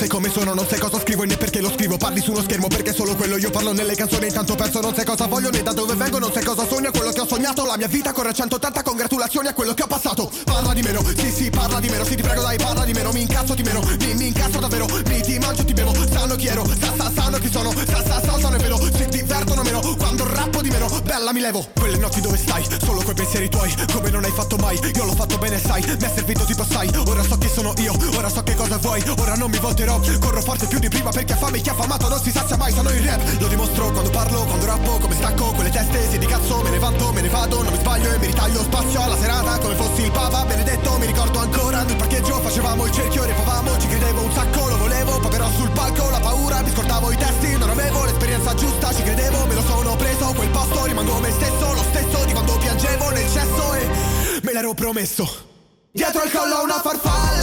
sai 0.00 0.08
come 0.08 0.30
sono, 0.30 0.54
non 0.54 0.66
sai 0.66 0.78
cosa 0.78 0.98
scrivo 0.98 1.24
e 1.24 1.26
né 1.26 1.36
perché 1.36 1.60
lo 1.60 1.70
scrivo. 1.70 1.98
Parli 1.98 2.22
su 2.22 2.30
uno 2.30 2.40
schermo 2.40 2.68
perché 2.68 2.94
solo 2.94 3.14
quello 3.14 3.36
io 3.36 3.50
parlo 3.50 3.72
nelle 3.72 3.94
canzoni. 3.94 4.28
Intanto 4.28 4.54
penso, 4.54 4.80
non 4.80 4.94
sai 4.94 5.04
cosa 5.04 5.26
voglio 5.26 5.50
né 5.50 5.62
da 5.62 5.74
dove 5.74 5.94
vengo, 5.94 6.18
non 6.18 6.32
sai 6.32 6.42
cosa 6.42 6.66
sogno. 6.66 6.90
Quello 6.90 7.12
che 7.12 7.20
ho 7.20 7.26
sognato, 7.26 7.66
la 7.66 7.76
mia 7.76 7.86
vita 7.86 8.12
corre 8.12 8.30
a 8.30 8.32
180. 8.32 8.82
Congratulazioni 8.82 9.48
a 9.48 9.52
quello 9.52 9.74
che 9.74 9.82
ho 9.82 9.86
passato. 9.86 10.30
Parla 10.44 10.72
di 10.72 10.80
meno, 10.80 11.04
sì, 11.04 11.30
sì, 11.30 11.50
parla 11.50 11.80
di 11.80 11.90
meno. 11.90 12.04
Sì, 12.04 12.14
ti 12.14 12.22
prego, 12.22 12.40
dai, 12.40 12.56
parla 12.56 12.84
di 12.84 12.92
meno. 12.92 13.12
Mi 13.12 13.20
incazzo 13.20 13.54
di 13.54 13.62
meno, 13.62 13.82
mi, 13.98 14.14
mi 14.14 14.26
incazzo 14.28 14.58
davvero. 14.58 14.86
Mi 14.86 15.20
ti 15.20 15.38
mangio, 15.38 15.64
ti 15.66 15.74
bevo. 15.74 15.92
Sanno 16.10 16.34
chi 16.36 16.46
ero, 16.46 16.64
sa, 16.80 16.94
sa, 16.96 17.12
sanno 17.14 17.38
chi 17.38 17.50
sono. 17.50 17.70
Sa, 17.70 18.02
sa, 18.02 18.22
sa, 18.24 18.38
sono 18.38 18.56
è 18.56 18.58
vero. 18.58 18.78
Si 18.96 19.06
divertono 19.06 19.62
meno 19.62 19.80
quando 19.98 20.26
rappo 20.26 20.62
di 20.62 20.70
meno. 20.70 20.88
Bella 21.04 21.32
mi 21.32 21.40
levo, 21.40 21.66
quelle 21.74 21.98
notti 21.98 22.20
dove 22.20 22.36
stai 22.36 22.64
Solo 22.84 23.02
quei 23.02 23.14
pensieri 23.14 23.48
tuoi, 23.48 23.74
come 23.92 24.10
non 24.10 24.24
hai 24.24 24.30
fatto 24.30 24.56
mai 24.56 24.78
Io 24.94 25.04
l'ho 25.04 25.14
fatto 25.14 25.38
bene 25.38 25.58
sai, 25.58 25.82
mi 25.82 26.04
è 26.04 26.10
servito 26.14 26.44
tipo 26.44 26.64
sai 26.64 26.88
Ora 27.06 27.22
so 27.22 27.36
chi 27.36 27.48
sono 27.48 27.72
io, 27.78 27.92
ora 28.16 28.28
so 28.28 28.42
che 28.42 28.54
cosa 28.54 28.76
vuoi 28.78 29.02
Ora 29.18 29.34
non 29.34 29.50
mi 29.50 29.58
volterò, 29.90 30.18
corro 30.18 30.40
forte 30.40 30.66
più 30.66 30.78
di 30.78 30.88
prima 30.88 31.10
Perché 31.10 31.32
ha 31.32 31.36
fame 31.36 31.60
chi 31.60 31.68
ha 31.68 31.74
famato 31.74 32.08
non 32.08 32.22
si 32.22 32.30
sazia 32.30 32.56
mai 32.56 32.72
Sono 32.72 32.90
il 32.90 33.02
rap, 33.02 33.40
lo 33.40 33.48
dimostro 33.48 33.90
quando 33.90 34.10
parlo, 34.10 34.44
quando 34.44 34.66
rappo 34.66 34.98
Come 34.98 35.14
stacco 35.14 35.52
quelle 35.52 35.70
teste, 35.70 36.08
si 36.10 36.18
di 36.18 36.26
cazzo 36.26 36.62
Me 36.62 36.70
ne 36.70 36.78
vanto, 36.78 37.12
me 37.12 37.20
ne 37.20 37.28
vado, 37.28 37.62
non 37.62 37.72
mi 37.72 37.78
sbaglio 37.78 38.12
E 38.12 38.18
mi 38.18 38.26
ritaglio 38.26 38.62
spazio 38.62 39.02
alla 39.02 39.16
serata 39.18 39.58
Come 39.58 39.74
fossi 39.74 40.02
il 40.02 40.10
papa 40.10 40.44
benedetto. 40.44 40.98
Mi 40.98 41.06
ricordo 41.06 41.38
ancora 41.38 41.82
nel 41.82 41.96
parcheggio 41.96 42.40
Facevamo 42.40 42.86
il 42.86 42.92
cerchio, 42.92 43.24
repavamo 43.24 43.78
Ci 43.78 43.88
credevo 43.88 44.22
un 44.22 44.32
sacco, 44.32 44.68
lo 44.68 44.78
volevo 44.78 45.18
Poi 45.18 45.30
però 45.30 45.50
sul 45.50 45.70
palco 45.70 46.10
la 46.10 46.20
paura 46.20 46.62
Mi 46.62 46.70
scordavo 46.70 47.10
i 47.10 47.16
testi, 47.16 47.58
non 47.58 47.70
avevo 47.70 48.04
l'esperienza 48.04 48.54
giusta 48.54 48.94
Ci 48.94 49.02
credevo, 49.02 49.46
me 49.46 49.54
lo 49.54 49.62
sono 49.62 49.96
preso 49.96 50.32
Quel 50.32 50.48
posto 50.50 50.84
rimango 50.84 51.18
me 51.18 51.30
stesso 51.32 51.72
Lo 51.72 51.82
stesso 51.90 52.24
di 52.24 52.32
quando 52.32 52.56
piangevo 52.58 53.10
nel 53.10 53.30
cesso 53.30 53.74
E 53.74 54.40
me 54.42 54.52
l'ero 54.52 54.74
promesso. 54.74 55.48
Dietro 55.92 56.22
il 56.22 56.30
collo 56.30 56.62
una 56.62 56.80
farfalla 56.80 57.39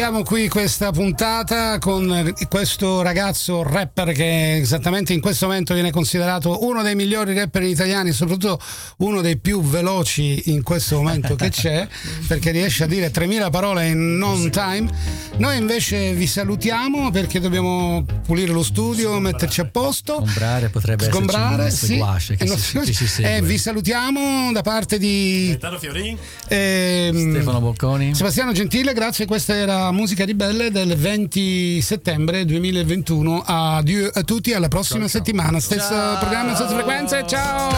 Chiudiamo 0.00 0.24
qui 0.24 0.48
questa 0.48 0.92
puntata 0.92 1.78
con 1.78 2.32
questo 2.48 3.02
ragazzo 3.02 3.62
rapper 3.62 4.12
che 4.12 4.56
esattamente 4.56 5.12
in 5.12 5.20
questo 5.20 5.44
momento 5.46 5.74
viene 5.74 5.90
considerato 5.90 6.64
uno 6.64 6.80
dei 6.82 6.94
migliori 6.94 7.34
rapper 7.34 7.64
italiani, 7.64 8.10
soprattutto 8.12 8.58
uno 9.00 9.20
dei 9.20 9.38
più 9.38 9.60
veloci 9.60 10.44
in 10.52 10.62
questo 10.62 10.96
momento 10.96 11.34
che 11.34 11.50
c'è, 11.50 11.86
perché 12.26 12.50
riesce 12.50 12.84
a 12.84 12.86
dire 12.86 13.10
3000 13.10 13.50
parole 13.50 13.88
in 13.88 14.16
non 14.16 14.48
time. 14.50 14.90
Noi 15.36 15.58
invece 15.58 16.14
vi 16.14 16.26
salutiamo 16.26 17.10
perché 17.10 17.38
dobbiamo 17.38 18.02
pulire 18.24 18.52
lo 18.52 18.62
studio, 18.62 19.18
metterci 19.18 19.60
a 19.60 19.66
posto. 19.66 20.14
Sgombrare 20.24 20.70
potrebbe 20.70 21.04
Sgombrare, 21.04 21.64
esserci 21.66 21.86
sì. 21.86 21.92
un 21.92 21.98
guasce 21.98 22.36
che 22.36 22.44
E 22.44 22.56
si- 22.56 22.78
che 22.78 22.92
ci 22.92 23.06
segue. 23.06 23.36
eh, 23.36 23.42
vi 23.42 23.58
salutiamo 23.58 24.50
da 24.50 24.62
parte 24.62 24.96
di 24.98 25.48
Gaetano 25.48 25.78
Fiorin. 25.78 26.16
ehm, 26.48 27.30
Stefano 27.32 27.60
Bocconi. 27.60 28.14
Sebastiano 28.14 28.52
Gentile, 28.52 28.94
grazie. 28.94 29.26
Questa 29.26 29.54
era 29.54 29.88
Musica 29.92 30.24
Ribelle 30.24 30.70
del 30.70 30.96
20 30.96 31.80
settembre 31.80 32.44
2021. 32.44 33.42
Addio 33.44 34.10
a 34.12 34.22
tutti, 34.22 34.52
alla 34.52 34.68
prossima 34.68 35.08
settimana. 35.08 35.58
Stesso 35.60 36.16
programma, 36.18 36.54
stesse 36.54 36.74
frequenze. 36.74 37.24
Ciao! 37.26 37.68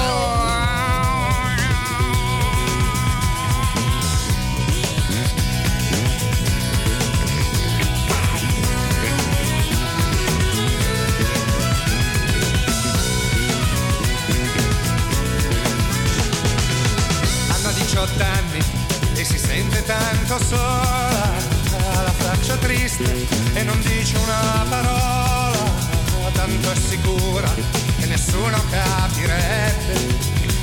Hanno 17.48 17.72
18 17.74 18.22
anni 18.22 18.58
e 19.14 19.24
si 19.24 19.38
sente 19.38 19.84
tanto 19.84 20.42
sola, 20.44 21.21
triste 22.96 23.58
e 23.58 23.62
non 23.62 23.80
dice 23.80 24.16
una 24.18 24.66
parola, 24.68 25.56
tanto 26.32 26.70
è 26.70 26.76
sicura 26.76 27.52
che 27.98 28.06
nessuno 28.06 28.62
capirebbe, 28.70 29.94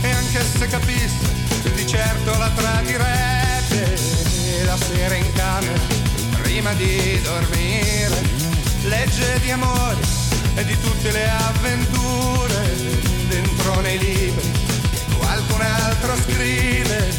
e 0.02 0.12
anche 0.12 0.44
se 0.44 0.68
capisse 0.68 1.38
di 1.76 1.88
certo 1.88 2.38
la 2.38 2.50
tradirebbe, 2.50 4.00
la 4.66 4.78
sera 4.78 5.16
in 5.16 5.32
camera 5.34 5.82
prima 6.42 6.74
di 6.74 7.20
dormire, 7.22 8.22
legge 8.84 9.40
di 9.42 9.52
amori 9.52 10.02
e 10.56 10.66
di 10.66 10.80
tutte 10.80 11.12
le 11.12 11.30
avventure. 11.30 12.98
Dentro 13.28 13.80
nei 13.82 14.00
libri 14.00 14.52
qualcun 15.18 15.62
altro 15.62 16.16
scrive 16.16 17.14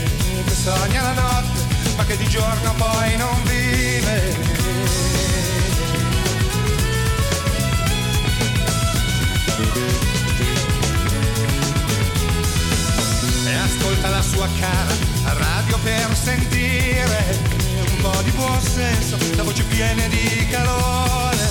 che 0.45 0.55
sogna 0.55 1.03
la 1.03 1.13
notte 1.13 1.61
ma 1.97 2.05
che 2.05 2.17
di 2.17 2.27
giorno 2.29 2.75
poi 2.75 3.17
non 3.17 3.41
vive 3.45 4.49
e 13.45 13.55
ascolta 13.55 14.09
la 14.09 14.23
sua 14.23 14.49
cara 14.59 14.95
radio 15.39 15.79
per 15.79 16.16
sentire 16.16 17.39
un 17.89 17.97
po' 18.01 18.23
di 18.23 18.31
buon 18.31 18.61
senso 18.61 19.16
la 19.37 19.43
voce 19.43 19.62
piena 19.64 20.07
di 20.09 20.47
calore 20.51 21.47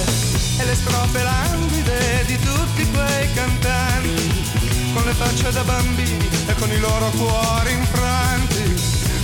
e 0.58 0.66
le 0.66 0.76
strofe 0.76 1.24
languide 1.24 2.24
di 2.26 2.38
tutti 2.40 2.90
quei 2.92 3.34
cantanti 3.34 4.50
con 4.94 5.04
le 5.06 5.14
facce 5.14 5.52
da 5.52 5.64
bambini 5.64 6.30
e 6.48 6.54
con 6.56 6.72
i 6.72 6.80
loro 6.80 7.10
cuori 7.12 7.72
infranti. 7.72 8.74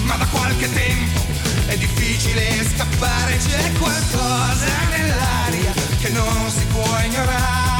Ma 0.03 0.15
da 0.15 0.25
qualche 0.27 0.71
tempo 0.71 1.19
è 1.65 1.77
difficile 1.77 2.63
scappare, 2.75 3.37
c'è 3.37 3.71
qualcosa 3.79 4.67
nell'aria 4.91 5.73
che 5.99 6.09
non 6.09 6.49
si 6.49 6.65
può 6.67 6.99
ignorare, 7.03 7.74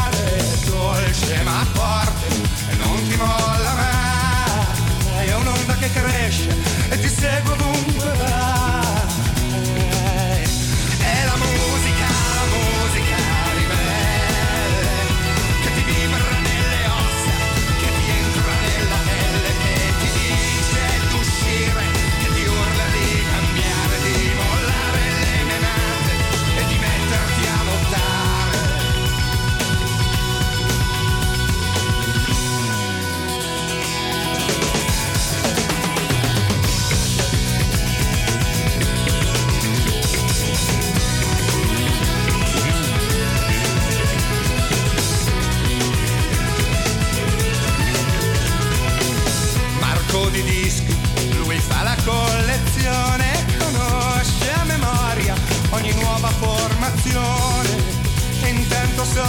dolce 0.85 1.41
ma 1.43 1.65
forte 1.73 2.27
e 2.69 2.75
non 2.75 3.07
ti 3.07 3.15
molla 3.15 3.73
mai, 3.73 5.27
è 5.27 5.35
un'onda 5.35 5.73
che 5.75 5.89
cresce 5.91 6.55
e 6.89 6.99
ti 6.99 7.09
segue 7.09 7.53
ovunque 7.53 8.11
vai. 8.17 8.64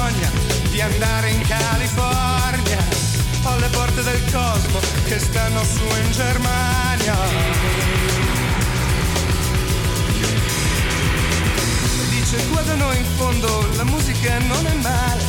sogna 0.07 0.31
di 0.71 0.81
andare 0.81 1.31
in 1.31 1.41
California. 1.47 2.79
Ho 3.43 3.57
le 3.59 3.69
porte 3.69 4.03
del 4.03 4.23
cosmo 4.33 4.79
che 5.05 5.19
stanno 5.19 5.63
su 5.65 5.85
in 6.03 6.13
Germania. 6.13 7.17
Dice 12.11 12.45
guardano 12.51 12.93
in 12.93 13.05
fondo, 13.17 13.69
la 13.77 13.85
musica 13.85 14.39
non 14.39 14.67
è 14.67 14.75
male. 14.75 15.25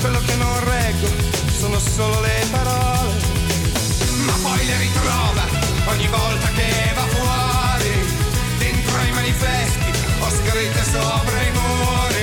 Quello 0.00 0.20
che 0.20 0.34
non 0.36 0.64
reggo 0.64 1.08
sono 1.58 1.78
solo 1.78 2.20
le 2.20 2.46
parole. 2.50 3.14
Ma 4.26 4.32
poi 4.42 4.66
le 4.66 4.76
ritrova 4.78 5.44
ogni 5.86 6.08
volta 6.08 6.48
che 6.50 6.92
va 6.94 7.06
fuori. 7.06 7.90
Dentro 8.58 8.98
ai 8.98 9.12
manifesti 9.12 9.90
ho 10.20 10.30
scritte 10.30 10.84
sopra 10.84 11.42
i 11.42 11.50
muri. 11.52 12.15